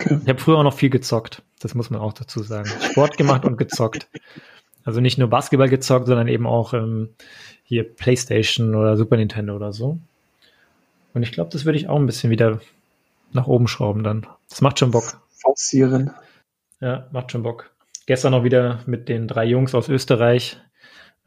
[0.00, 0.20] Okay.
[0.22, 1.42] Ich habe früher auch noch viel gezockt.
[1.60, 2.70] Das muss man auch dazu sagen.
[2.90, 4.08] Sport gemacht und gezockt.
[4.82, 7.10] Also nicht nur Basketball gezockt, sondern eben auch ähm,
[7.62, 9.98] hier PlayStation oder Super Nintendo oder so.
[11.12, 12.60] Und ich glaube, das würde ich auch ein bisschen wieder
[13.32, 14.26] nach oben schrauben dann.
[14.48, 15.20] Das macht schon Bock.
[15.30, 16.12] Forcieren.
[16.80, 17.70] Ja, macht schon Bock.
[18.06, 20.60] Gestern noch wieder mit den drei Jungs aus Österreich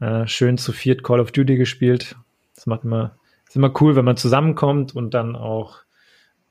[0.00, 2.16] äh, schön zu viert Call of Duty gespielt.
[2.54, 5.78] Das macht immer, ist immer cool, wenn man zusammenkommt und dann auch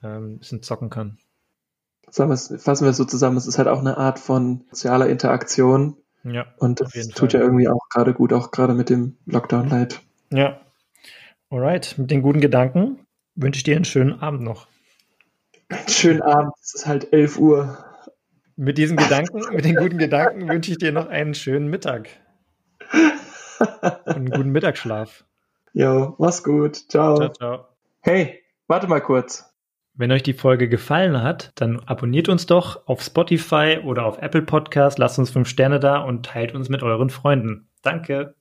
[0.01, 1.17] ähm, ein bisschen zocken kann.
[2.09, 5.97] Sagen fassen wir es so zusammen, es ist halt auch eine Art von sozialer Interaktion.
[6.23, 6.45] Ja.
[6.57, 7.39] Und das tut Fall.
[7.39, 10.01] ja irgendwie auch gerade gut, auch gerade mit dem Lockdown-Light.
[10.29, 10.59] Ja.
[11.49, 12.99] Alright, mit den guten Gedanken
[13.35, 14.67] wünsche ich dir einen schönen Abend noch.
[15.87, 17.77] Schönen Abend, es ist halt 11 Uhr.
[18.55, 22.09] Mit diesen Gedanken, mit den guten Gedanken wünsche ich dir noch einen schönen Mittag.
[24.05, 25.25] einen guten Mittagsschlaf.
[25.73, 26.75] Jo, mach's gut.
[26.75, 27.15] Ciao.
[27.15, 27.67] Ciao, ciao.
[28.01, 29.49] Hey, warte mal kurz.
[29.95, 34.41] Wenn euch die Folge gefallen hat, dann abonniert uns doch auf Spotify oder auf Apple
[34.41, 37.69] Podcast, lasst uns fünf Sterne da und teilt uns mit euren Freunden.
[37.83, 38.35] Danke.